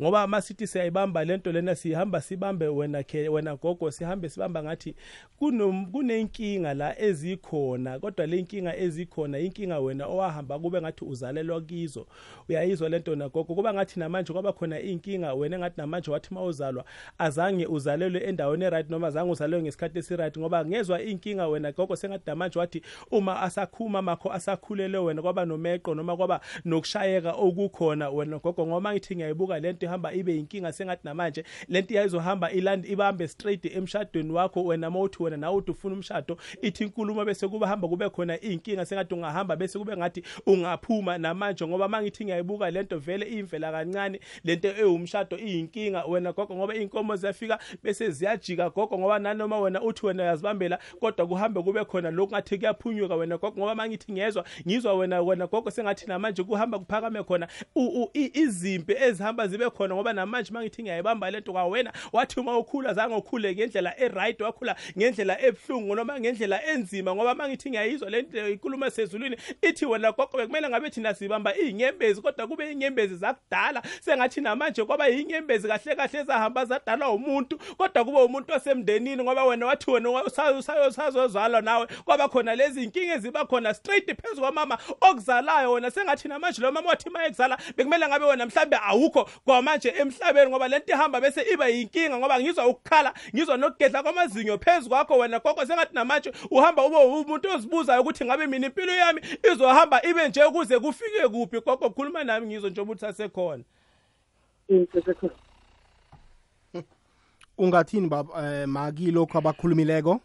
Ngoba 0.00 0.26
masithi 0.26 0.66
siyayibamba 0.66 1.24
lento 1.24 1.52
lena 1.52 1.74
sihamba 1.74 2.20
sibambe 2.20 2.68
wena 2.68 3.02
ke 3.02 3.28
wena 3.28 3.56
gogo 3.56 3.90
sihambe 3.90 4.28
sibamba 4.28 4.62
ngathi 4.62 4.94
kuno 5.38 5.86
kunenkinga 5.92 6.74
la 6.74 7.00
ezikhona 7.00 7.98
kodwa 7.98 8.26
le 8.26 8.38
inkinga 8.38 8.76
ezikhona 8.76 9.38
inkinga 9.38 9.78
wena 9.78 10.06
owahamba 10.06 10.58
kube 10.58 10.80
ngathi 10.80 11.04
uzalelwa 11.04 11.60
kizo 11.60 12.06
uyayizwa 12.48 12.88
lento 12.88 13.16
na 13.16 13.28
gogo? 13.28 13.54
Kuba 13.54 13.74
ngathi 13.74 14.00
namanje 14.00 14.32
kwaba 14.32 14.52
khona 14.52 14.80
inkinga 14.80 15.34
wena 15.34 15.58
ngathi 15.58 15.80
namanje 15.80 16.10
wathi 16.10 16.34
mawuzalwa 16.34 16.84
azange 17.18 17.66
uzalelwe 17.66 18.20
endaweni 18.20 18.70
right 18.70 18.90
noma 18.90 19.06
azange 19.06 19.32
uzalelwe 19.32 19.62
ngesikhathi 19.62 19.98
esiright 19.98 20.38
ngoba 20.38 20.64
ngezwe 20.66 21.04
inkinga 21.04 21.48
wena 21.48 21.72
gogo 21.72 21.96
sengathi 21.96 22.24
namanje 22.26 22.58
wathi 22.58 22.82
uma 23.10 23.40
asakhuma 23.40 24.02
makho 24.02 24.32
asakhulele 24.32 24.98
wena 24.98 25.22
kwaba 25.22 25.44
nomeqo 25.44 25.94
noma 25.94 26.16
kwaba 26.16 26.40
nokushayeka 26.64 27.32
okukhona 27.32 28.10
wena 28.10 28.38
gogo? 28.38 28.66
Ngoba 28.66 28.92
ngithi 28.92 29.16
ngiyayibuka 29.16 29.60
lento 29.60 29.81
ihamba 29.84 30.12
ibe 30.12 30.36
inkinga 30.36 30.72
sengathi 30.72 31.00
namanje 31.04 31.44
lento 31.68 31.94
iyayizohamba 31.94 32.50
ilandi 32.50 32.88
ibambe 32.88 33.28
straight 33.28 33.64
emshadweni 33.76 34.32
wakho 34.32 34.64
wena 34.64 34.90
mawuthi 34.90 35.22
wena 35.22 35.36
nawe 35.36 35.56
uthi 35.56 35.70
ufuna 35.70 35.94
umshado 35.94 36.36
ithi 36.62 36.84
inkulumo 36.84 37.24
bese 37.24 37.48
kuba 37.48 37.68
hamba 37.68 37.88
kube 37.88 38.10
khona 38.10 38.40
inkinga 38.40 38.86
sengathi 38.86 39.14
ungahamba 39.14 39.56
bese 39.56 39.78
kube 39.78 39.96
ngathi 39.96 40.22
ungaphuma 40.46 41.18
namanje 41.18 41.66
ngoba 41.66 41.88
mangithi 41.88 42.24
ngiyayibuka 42.24 42.70
lento 42.70 42.98
vele 42.98 43.26
iyimvela 43.26 43.72
kancane 43.72 44.20
lento 44.44 44.68
ewumshado 44.68 45.38
iyinkinga 45.38 46.04
wena 46.04 46.32
gogo 46.32 46.54
ngoba 46.56 46.74
inkomo 46.74 47.16
ziyafika 47.16 47.58
bese 47.82 48.10
ziyajika 48.10 48.70
gogo 48.70 48.98
ngoba 48.98 49.18
nanoma 49.18 49.58
wena 49.60 49.82
uthi 49.82 50.06
wena 50.06 50.22
uyazibambela 50.22 50.78
kodwa 51.00 51.26
kuhambe 51.26 51.62
kube 51.62 51.84
khona 51.84 52.10
lokhu 52.10 52.32
ngathi 52.32 52.58
kuyaphunyuka 52.58 53.14
wena 53.16 53.38
gogo 53.38 53.58
ngoba 53.60 53.74
mangithi 53.74 54.12
ngiyezwa 54.12 54.44
ngizwa 54.66 54.94
wena 54.94 55.22
wena 55.22 55.46
gogo 55.46 55.70
sengathi 55.70 56.06
namanje 56.06 56.42
kuhamba 56.42 56.78
kuphakame 56.78 57.22
khona 57.22 57.48
u- 57.74 58.02
u- 58.02 58.10
i- 58.14 58.30
izimpi 58.40 58.92
ezihamba 58.92 59.48
zibe 59.48 59.70
khona 59.72 59.94
ngoba 59.94 60.12
namanje 60.12 60.52
mangithi 60.52 60.82
ngiyayibamba 60.82 61.30
lento 61.30 61.52
kwawena 61.52 61.92
wathi 62.12 62.40
uma 62.40 62.58
ukhula 62.58 62.94
zange 62.94 63.14
ukhule 63.14 63.54
ngendlela 63.54 63.94
e-right 64.00 64.40
wakhula 64.40 64.76
ngendlela 64.98 65.40
ebuhlungu 65.42 65.94
noma 65.94 66.20
ngendlela 66.20 66.66
enzima 66.66 67.14
ngoba 67.14 67.34
mangithi 67.34 67.70
ngiyayizwa 67.70 68.10
lento 68.10 68.48
inkulumo 68.48 68.90
sezulwini 68.90 69.36
ithi 69.62 69.86
wena 69.86 70.12
gogo 70.12 70.36
bekumele 70.38 70.68
ngabe 70.68 70.90
thina 70.90 71.14
sibamba 71.14 71.56
iy'nyembezi 71.56 72.20
kodwa 72.20 72.46
kube 72.46 72.70
iy'nyembezi 72.70 73.16
zakudala 73.16 73.82
sengathi 74.00 74.40
namanje 74.40 74.84
kwaba 74.84 75.06
yiy'nyembezi 75.08 75.68
kahle 75.68 75.94
kahle 75.96 76.18
ezahamba 76.20 76.64
zadalwa 76.64 77.10
umuntu 77.10 77.58
kodwa 77.76 78.04
kube 78.04 78.18
umuntu 78.22 78.52
osemndenini 78.54 79.22
ngoba 79.22 79.44
wena 79.44 79.66
wathi 79.66 79.90
wena 79.90 80.10
usa- 80.10 80.52
usa- 80.52 80.88
usazozalwa 80.88 81.60
nawe 81.60 81.86
kwaba 82.04 82.28
khona 82.28 82.54
lezi 82.54 82.82
inkinga 82.84 83.14
eziba 83.14 83.44
khona 83.46 83.74
straight 83.74 84.22
phezu 84.22 84.40
kwamama 84.40 84.78
okuzalayo 85.00 85.72
wena 85.72 85.90
sengathi 85.90 86.28
namanje 86.28 86.62
lo 86.62 86.72
mama 86.72 86.88
wathi 86.88 87.10
ma 87.10 87.26
ekuzala 87.26 87.58
bekumele 87.76 88.08
ngabe 88.08 88.24
wena 88.24 88.46
mhlambe 88.46 88.76
awukho 88.86 89.28
kwamanje 89.62 89.88
emhlabeni 89.88 90.50
ngoba 90.50 90.68
lento 90.68 90.92
ihamba 90.92 91.20
bese 91.20 91.42
iba 91.52 91.68
yinkinga 91.68 92.18
ngoba 92.18 92.40
ngizwa 92.40 92.66
ukukhala 92.66 93.14
ngizwa 93.34 93.56
nokugedla 93.56 94.02
kwamazinyo 94.02 94.58
phezu 94.58 94.88
kwakho 94.88 95.18
wena 95.18 95.38
gogo. 95.38 95.66
Sengathi 95.66 95.94
namanje 95.94 96.32
uhamba 96.50 96.84
ube 96.86 96.96
umuntu 96.96 97.48
ozibuzayo 97.50 98.02
ukuthi 98.02 98.24
ngabe 98.24 98.46
mina 98.46 98.66
impilo 98.66 98.92
yami 98.92 99.20
izohamba 99.52 100.02
ibe 100.02 100.28
nje 100.28 100.40
kuze 100.40 100.78
kufike 100.78 101.28
kuphi? 101.28 101.60
Gogo 101.60 101.90
khuluma 101.90 102.24
nami 102.24 102.46
ngizwe 102.46 102.70
nje 102.70 102.80
ukuthi 102.80 103.00
sasekhona 103.00 103.64
ungathini 107.58 108.08
baba 108.08 108.62
eh, 108.62 108.68
maki 108.68 109.10
lokhu 109.10 109.38
abakhulumileko? 109.38 110.20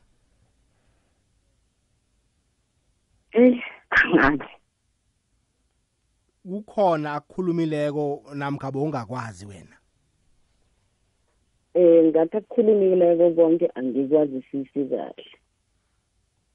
Eh 3.32 3.62
angazi 3.90 4.57
kukhona 6.48 7.14
akukhulumileko 7.14 8.24
namkha 8.34 8.72
bowungakwazi 8.72 9.46
wena? 9.46 9.78
Eh 11.74 12.06
ngathi 12.06 12.38
akukhulumileko 12.38 13.32
konke 13.32 13.72
angikwazisisi 13.76 14.86
kahle. 14.86 15.26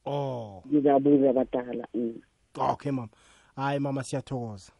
Oh. 0.04 0.62
Ngizabuza 0.66 1.30
abadala 1.30 1.88
mm. 1.94 2.22
okay 2.54 2.92
mama. 2.92 3.08
Hayi 3.56 3.78
mama 3.78 4.04
siyathokoza. 4.04 4.72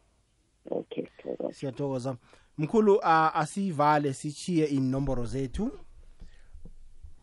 Okay 0.71 1.05
thokoza 1.23 1.53
siyathokoza. 1.53 2.17
Mkhulu 2.59 2.95
uh, 2.95 3.37
asivale 3.37 4.13
sichiye 4.13 4.67
inomboro 4.67 5.25
zethu? 5.25 5.79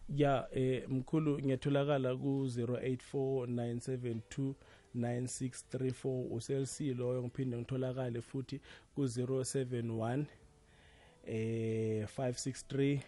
Ya 0.10 0.48
eh 0.52 0.90
mkhulu 0.90 1.40
ngiyatholakala 1.40 2.16
ku 2.16 2.46
084972 2.46 4.54
9634 4.96 6.34
uselc 6.36 6.80
loyo 6.80 7.24
ngiphinde 7.24 7.58
ngitholakale 7.58 8.22
futhi 8.22 8.62
ku 8.96 9.02
071 9.04 10.26
eh 11.26 12.08
563 12.18 13.00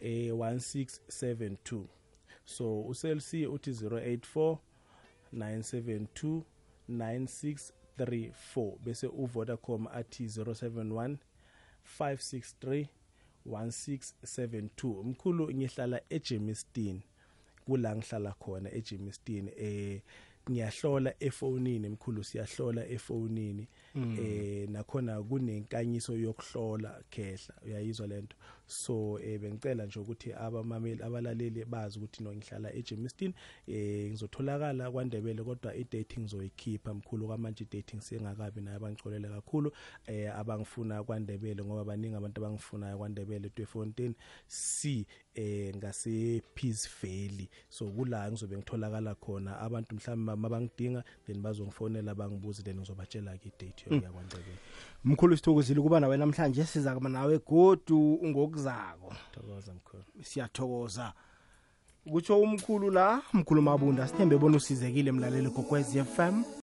eh 0.00 0.32
1672 0.32 1.84
so 2.44 2.82
uselc 2.82 3.32
uthi 3.52 3.70
084 3.70 4.58
972 5.32 6.42
9634 6.88 8.78
bese 8.84 9.06
uvodacom 9.06 9.86
athi 9.86 10.24
071 10.24 11.16
563 11.98 12.86
1672 13.46 15.04
mkhulu 15.04 15.54
ngihlala 15.54 16.00
eJemiston 16.10 17.00
kula 17.64 17.96
ngihlala 17.96 18.32
khona 18.32 18.74
eJemiston 18.74 19.50
eh 19.56 20.00
ngiyahlola 20.50 21.14
efonini 21.20 21.88
mkhulu 21.88 22.24
siyahlola 22.24 22.86
efonini 22.88 23.68
Mm. 23.94 24.16
eh 24.20 24.68
nakhona 24.68 25.22
kunenkanyiso 25.22 26.16
yokuhlola 26.16 27.00
khehla 27.10 27.54
uyayizwa 27.64 28.06
lento 28.06 28.36
so 28.66 29.18
eh 29.22 29.40
bengicela 29.40 29.86
nje 29.86 30.00
ukuthi 30.00 30.32
abamameli 30.32 31.02
abalaleli 31.02 31.64
bazi 31.64 31.98
ukuthi 31.98 32.22
no 32.22 32.34
ngihlala 32.34 32.74
eJemiston 32.74 33.32
eh 33.66 34.10
ngizotholakala 34.10 34.90
kwaNdebele 34.90 35.44
kodwa 35.44 35.74
i-dating 35.74 36.20
ngizoyikhipha 36.20 36.94
mkhulu. 36.94 37.26
Kwamanje 37.26 37.64
i-dating 37.64 38.00
sengakabi 38.00 38.60
nayo 38.60 38.76
abangicolele 38.76 39.28
kakhulu 39.28 39.72
eh 40.06 40.36
abangifuna 40.38 41.04
kwaNdebele 41.04 41.64
ngoba 41.64 41.84
baningi 41.84 42.16
abantu 42.16 42.40
abangifunayo 42.40 42.98
kwaNdebele 42.98 43.46
eTweefontein 43.46 44.14
C 44.46 45.06
eh 45.34 45.76
ngase 45.76 46.42
Peace 46.54 46.88
Valley. 47.02 47.48
So 47.68 47.86
kula 47.86 48.30
ngizobe 48.30 48.56
ngitholakala 48.56 49.14
khona. 49.14 49.60
Abantu 49.60 49.94
mhlawumbe 49.94 50.34
mabangidinga 50.34 51.04
then 51.26 51.42
bazongifonela 51.42 52.14
bangibuze 52.14 52.62
then 52.62 52.76
ngizobatshela 52.76 53.38
ke 53.38 53.48
i-date 53.48 53.84
yokuya 53.90 54.12
kwaNdebele 54.12 54.58
mkhulu 55.06 55.36
sithokozile 55.36 55.80
ukuba 55.80 56.00
nawe 56.00 56.16
namhlanje 56.16 56.64
siza 56.64 56.94
kuba 56.94 57.08
nawe 57.08 57.38
godu 57.38 58.18
ngokuzako 58.24 59.14
thokoza 59.32 59.72
mkhulu. 59.74 60.02
Siyathokoza. 60.22 61.12
Kutsho 62.10 62.40
umkhulu 62.40 62.90
la 62.90 63.22
mkhulu 63.32 63.62
mabunda 63.62 64.08
sithembe 64.08 64.38
bona 64.38 64.56
usizekile 64.56 65.12
mlaleli 65.12 65.50
kokwez 65.50 66.02
FM 66.02 66.42